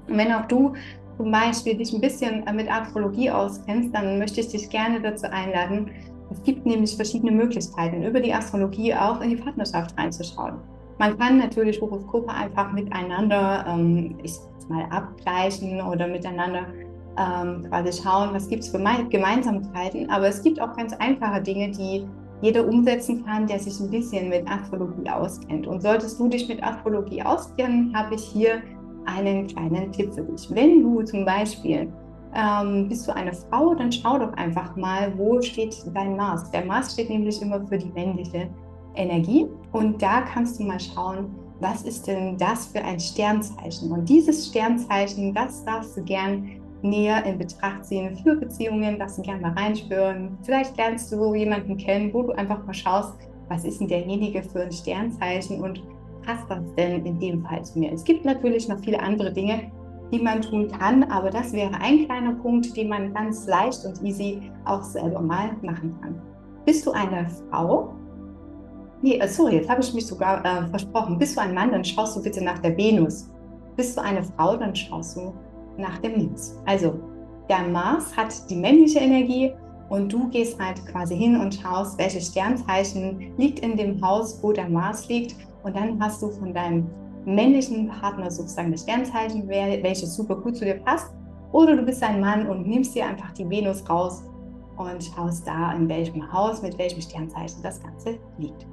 Und 0.09 0.19
wenn 0.19 0.33
auch 0.33 0.47
du 0.47 0.75
zum 1.17 1.31
Beispiel 1.31 1.77
dich 1.77 1.93
ein 1.93 2.01
bisschen 2.01 2.45
mit 2.55 2.71
Astrologie 2.71 3.31
auskennst, 3.31 3.95
dann 3.95 4.19
möchte 4.19 4.41
ich 4.41 4.49
dich 4.49 4.69
gerne 4.69 5.01
dazu 5.01 5.31
einladen. 5.31 5.91
Es 6.31 6.43
gibt 6.43 6.67
nämlich 6.67 6.97
verschiedene 6.97 7.33
Möglichkeiten, 7.33 8.03
über 8.03 8.21
die 8.21 8.33
Astrologie 8.33 8.95
auch 8.95 9.21
in 9.21 9.31
die 9.31 9.37
Partnerschaft 9.37 9.97
reinzuschauen. 9.99 10.55
Man 10.99 11.19
kann 11.19 11.39
natürlich 11.39 11.81
Horoskope 11.81 12.33
einfach 12.33 12.73
miteinander, 12.73 13.65
ähm, 13.69 14.17
ich 14.23 14.33
sag 14.35 14.71
mal, 14.71 14.87
abgleichen 14.91 15.81
oder 15.81 16.07
miteinander 16.09 16.67
ähm, 17.19 17.65
quasi 17.69 18.03
schauen, 18.03 18.31
was 18.33 18.49
gibt 18.49 18.65
es 18.65 18.71
für 18.71 18.79
Gemeinsamkeiten. 18.79 20.11
Aber 20.11 20.29
es 20.29 20.43
gibt 20.43 20.61
auch 20.61 20.75
ganz 20.77 20.93
einfache 20.95 21.43
Dinge, 21.43 21.71
die 21.71 22.07
jeder 22.43 22.67
umsetzen 22.67 23.25
kann, 23.25 23.47
der 23.47 23.59
sich 23.59 23.79
ein 23.81 23.91
bisschen 23.91 24.29
mit 24.29 24.49
Astrologie 24.51 25.09
auskennt. 25.09 25.67
Und 25.67 25.81
solltest 25.81 26.19
du 26.21 26.29
dich 26.29 26.49
mit 26.49 26.63
Astrologie 26.63 27.23
auskennen, 27.23 27.97
habe 27.97 28.15
ich 28.15 28.25
hier 28.25 28.63
einen 29.07 29.47
kleinen 29.47 29.93
Tipp 29.93 30.15
für 30.15 30.23
dich. 30.23 30.49
Wenn 30.51 30.83
du 30.83 31.03
zum 31.03 31.25
Beispiel 31.25 31.93
ähm, 32.35 32.89
bist 32.89 33.07
du 33.09 33.15
eine 33.15 33.33
Frau, 33.33 33.75
dann 33.75 33.91
schau 33.91 34.19
doch 34.19 34.33
einfach 34.35 34.77
mal, 34.77 35.17
wo 35.17 35.41
steht 35.41 35.77
dein 35.95 36.17
Mars. 36.17 36.51
Der 36.51 36.65
Mars 36.65 36.93
steht 36.93 37.11
nämlich 37.11 37.41
immer 37.41 37.67
für 37.67 37.79
die 37.79 37.91
männliche 37.93 38.49
Energie 38.95 39.47
und 39.73 40.01
da 40.01 40.23
kannst 40.23 40.61
du 40.61 40.65
mal 40.65 40.81
schauen, 40.81 41.35
was 41.61 41.83
ist 41.83 42.07
denn 42.07 42.37
das 42.37 42.67
für 42.67 42.83
ein 42.85 43.01
Sternzeichen? 43.01 43.91
Und 43.91 44.09
dieses 44.09 44.49
Sternzeichen, 44.49 45.33
das 45.33 45.65
darfst 45.65 45.97
du 45.97 46.03
gern 46.03 46.51
näher 46.83 47.25
in 47.25 47.39
Betracht 47.39 47.85
ziehen 47.85 48.17
für 48.17 48.37
Beziehungen, 48.37 48.99
darfst 48.99 49.19
du 49.19 49.23
gerne 49.23 49.41
mal 49.41 49.53
reinspüren. 49.53 50.37
Vielleicht 50.43 50.77
lernst 50.77 51.11
du 51.13 51.35
jemanden 51.35 51.77
kennen, 51.79 52.13
wo 52.13 52.23
du 52.23 52.33
einfach 52.33 52.65
mal 52.67 52.75
schaust, 52.75 53.15
was 53.49 53.65
ist 53.65 53.81
denn 53.81 53.89
derjenige 53.89 54.43
für 54.43 54.63
ein 54.63 54.73
Sternzeichen 54.73 55.63
und 55.63 55.83
passt 56.27 56.51
das 56.51 56.75
denn 56.75 57.07
in 57.07 57.19
dem 57.19 57.43
Fall 57.45 57.65
zu 57.65 57.79
mir? 57.79 57.93
Es 57.93 58.05
gibt 58.05 58.25
natürlich 58.25 58.69
noch 58.69 58.81
viele 58.81 59.01
andere 59.01 59.33
Dinge, 59.33 59.71
die 60.13 60.21
man 60.21 60.43
tun 60.43 60.69
kann, 60.69 61.05
aber 61.05 61.31
das 61.31 61.53
wäre 61.53 61.75
ein 61.81 62.05
kleiner 62.07 62.33
Punkt, 62.35 62.77
den 62.77 62.89
man 62.89 63.15
ganz 63.15 63.47
leicht 63.47 63.85
und 63.85 64.03
easy 64.03 64.51
auch 64.65 64.83
selber 64.83 65.21
mal 65.21 65.57
machen 65.63 65.97
kann. 66.01 66.21
Bist 66.65 66.85
du 66.87 66.93
eine 66.93 67.29
Frau? 67.51 67.95
Nee, 69.03 69.19
äh, 69.19 69.29
sorry, 69.29 69.57
jetzt 69.57 69.69
habe 69.69 69.81
ich 69.81 69.95
mich 69.95 70.07
sogar 70.07 70.45
äh, 70.45 70.67
versprochen. 70.69 71.19
Bist 71.19 71.37
du 71.37 71.41
ein 71.41 71.55
Mann, 71.55 71.71
dann 71.71 71.85
schaust 71.85 72.17
du 72.17 72.23
bitte 72.23 72.43
nach 72.43 72.59
der 72.59 72.77
Venus. 72.77 73.31
Bist 73.77 73.97
du 73.97 74.03
eine 74.03 74.23
Frau, 74.23 74.57
dann 74.57 74.75
schaust 74.75 75.17
du 75.17 75.35
nach 75.77 75.99
dem 75.99 76.29
Mars. 76.29 76.57
Also, 76.67 76.95
der 77.49 77.69
Mars 77.69 78.17
hat 78.17 78.51
die 78.51 78.57
männliche 78.57 78.99
Energie 78.99 79.53
und 79.89 80.13
du 80.13 80.29
gehst 80.29 80.59
halt 80.61 80.85
quasi 80.87 81.17
hin 81.17 81.41
und 81.41 81.55
schaust, 81.55 81.99
welches 81.99 82.29
Sternzeichen 82.29 83.33
liegt 83.37 83.61
in 83.61 83.77
dem 83.77 84.01
Haus, 84.05 84.43
wo 84.43 84.53
der 84.53 84.69
Mars 84.69 85.09
liegt 85.09 85.37
und 85.63 85.77
dann 85.77 86.01
hast 86.03 86.23
du 86.23 86.31
von 86.31 86.53
deinem 86.53 86.87
männlichen 87.25 87.89
Partner 87.89 88.31
sozusagen 88.31 88.73
das 88.73 88.83
Sternzeichen, 88.83 89.49
welches 89.49 90.15
super 90.15 90.37
gut 90.37 90.57
zu 90.57 90.65
dir 90.65 90.77
passt. 90.77 91.13
Oder 91.53 91.77
du 91.77 91.83
bist 91.83 92.03
ein 92.03 92.21
Mann 92.21 92.47
und 92.49 92.67
nimmst 92.67 92.95
dir 92.95 93.07
einfach 93.07 93.33
die 93.33 93.49
Venus 93.49 93.89
raus 93.89 94.23
und 94.77 95.03
schaust 95.03 95.47
da, 95.47 95.73
in 95.73 95.89
welchem 95.89 96.33
Haus, 96.33 96.63
mit 96.63 96.79
welchem 96.79 97.01
Sternzeichen 97.01 97.63
das 97.63 97.83
Ganze 97.83 98.19
liegt. 98.39 98.67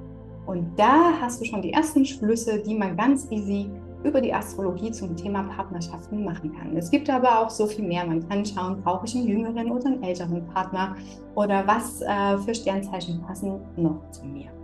Und 0.46 0.78
da 0.78 1.12
hast 1.20 1.40
du 1.40 1.46
schon 1.46 1.62
die 1.62 1.72
ersten 1.72 2.04
Schlüsse, 2.04 2.62
die 2.62 2.74
man 2.74 2.96
ganz 2.96 3.26
easy 3.30 3.70
über 4.04 4.20
die 4.20 4.32
Astrologie 4.32 4.92
zum 4.92 5.16
Thema 5.16 5.42
Partnerschaften 5.42 6.24
machen 6.24 6.52
kann. 6.52 6.76
Es 6.76 6.90
gibt 6.90 7.10
aber 7.10 7.40
auch 7.40 7.50
so 7.50 7.66
viel 7.66 7.84
mehr. 7.84 8.06
Man 8.06 8.28
kann 8.28 8.44
schauen, 8.44 8.82
brauche 8.82 9.06
ich 9.06 9.16
einen 9.16 9.26
jüngeren 9.26 9.70
oder 9.72 9.86
einen 9.86 10.02
älteren 10.02 10.46
Partner 10.48 10.94
oder 11.34 11.66
was 11.66 12.02
äh, 12.02 12.38
für 12.38 12.54
Sternzeichen 12.54 13.20
passen 13.22 13.60
noch 13.76 14.10
zu 14.10 14.24
mir 14.26 14.54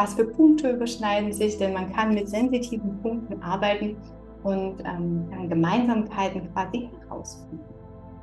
was 0.00 0.14
für 0.14 0.24
Punkte 0.24 0.70
überschneiden 0.70 1.30
sich, 1.30 1.58
denn 1.58 1.74
man 1.74 1.92
kann 1.92 2.14
mit 2.14 2.26
sensitiven 2.26 3.00
Punkten 3.02 3.42
arbeiten 3.42 3.96
und 4.42 4.82
ähm, 4.84 5.48
Gemeinsamkeiten 5.48 6.50
quasi 6.54 6.88
herausfinden. 7.00 7.60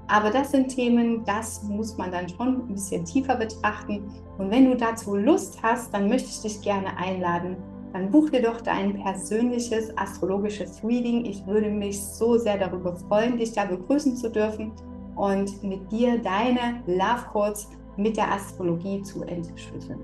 Aber 0.07 0.31
das 0.31 0.51
sind 0.51 0.69
Themen, 0.69 1.23
das 1.25 1.61
muss 1.63 1.97
man 1.97 2.11
dann 2.11 2.29
schon 2.29 2.61
ein 2.61 2.73
bisschen 2.73 3.05
tiefer 3.05 3.35
betrachten. 3.35 4.09
Und 4.39 4.49
wenn 4.49 4.65
du 4.65 4.75
dazu 4.75 5.15
Lust 5.15 5.61
hast, 5.61 5.93
dann 5.93 6.07
möchte 6.07 6.29
ich 6.29 6.41
dich 6.41 6.61
gerne 6.61 6.97
einladen. 6.97 7.57
Dann 7.93 8.11
buch 8.11 8.29
dir 8.29 8.41
doch 8.41 8.61
dein 8.61 9.01
persönliches 9.01 9.97
astrologisches 9.97 10.83
Reading. 10.83 11.25
Ich 11.25 11.45
würde 11.47 11.69
mich 11.69 12.01
so 12.01 12.37
sehr 12.37 12.57
darüber 12.57 12.95
freuen, 12.95 13.37
dich 13.37 13.53
da 13.53 13.65
begrüßen 13.65 14.15
zu 14.15 14.29
dürfen 14.29 14.71
und 15.15 15.63
mit 15.63 15.91
dir 15.91 16.19
deine 16.19 16.81
Love 16.85 17.25
Codes 17.31 17.69
mit 17.97 18.17
der 18.17 18.31
Astrologie 18.31 19.01
zu 19.01 19.23
entschlüsseln. 19.23 19.99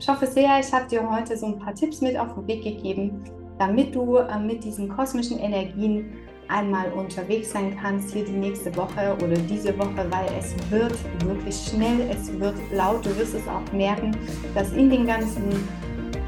Ich 0.00 0.08
hoffe 0.08 0.26
sehr, 0.26 0.60
ich 0.60 0.72
habe 0.72 0.88
dir 0.88 1.08
heute 1.08 1.36
so 1.36 1.46
ein 1.46 1.58
paar 1.58 1.74
Tipps 1.74 2.00
mit 2.00 2.16
auf 2.18 2.34
den 2.34 2.46
Weg 2.46 2.64
gegeben, 2.64 3.22
damit 3.58 3.94
du 3.94 4.16
äh, 4.16 4.38
mit 4.38 4.64
diesen 4.64 4.88
kosmischen 4.88 5.38
Energien 5.38 6.12
einmal 6.48 6.90
unterwegs 6.92 7.52
sein 7.52 7.76
kannst, 7.80 8.12
hier 8.12 8.24
die 8.24 8.32
nächste 8.32 8.74
Woche 8.76 9.16
oder 9.22 9.36
diese 9.36 9.76
Woche, 9.78 10.06
weil 10.10 10.26
es 10.38 10.54
wird 10.70 10.96
wirklich 11.24 11.54
schnell, 11.54 12.08
es 12.10 12.32
wird 12.38 12.54
laut. 12.72 13.04
Du 13.04 13.16
wirst 13.18 13.34
es 13.34 13.46
auch 13.46 13.72
merken, 13.72 14.16
dass 14.54 14.72
in 14.72 14.88
den 14.88 15.06
ganzen 15.06 15.68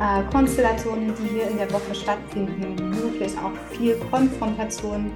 äh, 0.00 0.22
Konstellationen, 0.32 1.14
die 1.14 1.28
hier 1.28 1.48
in 1.48 1.58
der 1.58 1.70
Woche 1.72 1.94
stattfinden, 1.94 2.74
möglich 2.90 3.32
auch 3.38 3.52
viel 3.76 3.96
Konfrontation 4.10 5.10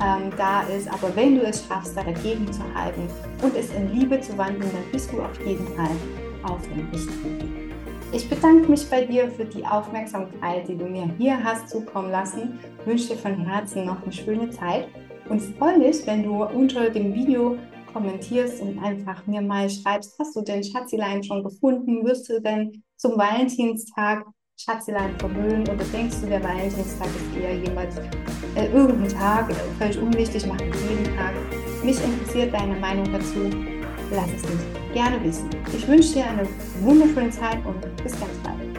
ähm, 0.00 0.30
da 0.36 0.62
ist. 0.62 0.88
Aber 0.88 1.14
wenn 1.14 1.34
du 1.34 1.42
es 1.42 1.66
schaffst, 1.66 1.96
da 1.96 2.04
dagegen 2.04 2.50
zu 2.52 2.62
halten 2.74 3.08
und 3.42 3.56
es 3.56 3.70
in 3.74 3.92
Liebe 3.92 4.20
zu 4.20 4.36
wandeln, 4.38 4.70
dann 4.72 4.92
bist 4.92 5.12
du 5.12 5.20
auf 5.20 5.46
jeden 5.46 5.66
Fall 5.74 5.90
auf 6.44 6.62
dem 6.68 6.88
richtigen 6.90 7.40
Weg. 7.40 7.70
Ich 8.12 8.28
bedanke 8.28 8.68
mich 8.68 8.88
bei 8.90 9.04
dir 9.04 9.30
für 9.30 9.44
die 9.44 9.64
Aufmerksamkeit, 9.64 10.66
die 10.66 10.76
du 10.76 10.84
mir 10.84 11.08
hier 11.16 11.42
hast 11.42 11.68
zukommen 11.68 12.10
lassen. 12.10 12.58
Ich 12.80 12.86
wünsche 12.86 13.08
dir 13.08 13.16
von 13.16 13.36
Herzen 13.36 13.84
noch 13.84 14.02
eine 14.02 14.12
schöne 14.12 14.50
Zeit 14.50 14.88
und 15.28 15.40
freue 15.58 15.78
mich, 15.78 16.04
wenn 16.06 16.24
du 16.24 16.44
unter 16.44 16.90
dem 16.90 17.14
Video 17.14 17.56
kommentierst 17.92 18.60
und 18.62 18.78
einfach 18.78 19.26
mir 19.26 19.42
mal 19.42 19.68
schreibst, 19.68 20.18
hast 20.18 20.36
du 20.36 20.42
denn 20.42 20.62
Schatzilein 20.62 21.22
schon 21.22 21.42
gefunden? 21.42 22.04
Wirst 22.04 22.28
du 22.28 22.40
denn 22.40 22.82
zum 22.96 23.16
Valentinstag 23.16 24.24
Schatzilein 24.56 25.18
verwöhnen 25.18 25.62
oder 25.62 25.84
denkst 25.92 26.20
du, 26.20 26.26
der 26.26 26.42
Valentinstag 26.42 27.06
ist 27.06 27.40
eher 27.40 27.54
jemals 27.54 27.96
äh, 28.56 28.66
irgendein 28.72 29.08
Tag, 29.08 29.50
völlig 29.78 29.98
unwichtig, 29.98 30.46
mach 30.46 30.60
jeden 30.60 31.04
Tag. 31.16 31.34
Mich 31.82 32.02
interessiert 32.04 32.52
deine 32.52 32.78
Meinung 32.78 33.10
dazu. 33.10 33.48
Lass 34.10 34.28
es 34.36 34.42
mich 34.42 34.92
gerne 34.92 35.22
wissen. 35.24 35.48
Ich 35.74 35.86
wünsche 35.88 36.14
dir 36.14 36.26
eine 36.26 36.46
wunderschöne 36.80 37.30
Zeit 37.30 37.64
und 37.64 37.80
bis 38.02 38.12
ganz 38.20 38.36
bald. 38.42 38.69